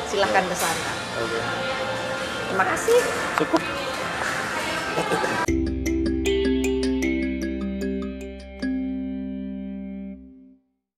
silahkan 0.08 0.40
ke 0.42 0.56
sana 0.56 0.90
Oke. 1.20 1.38
terima 2.48 2.64
kasih 2.66 2.98
Cukup. 3.36 3.60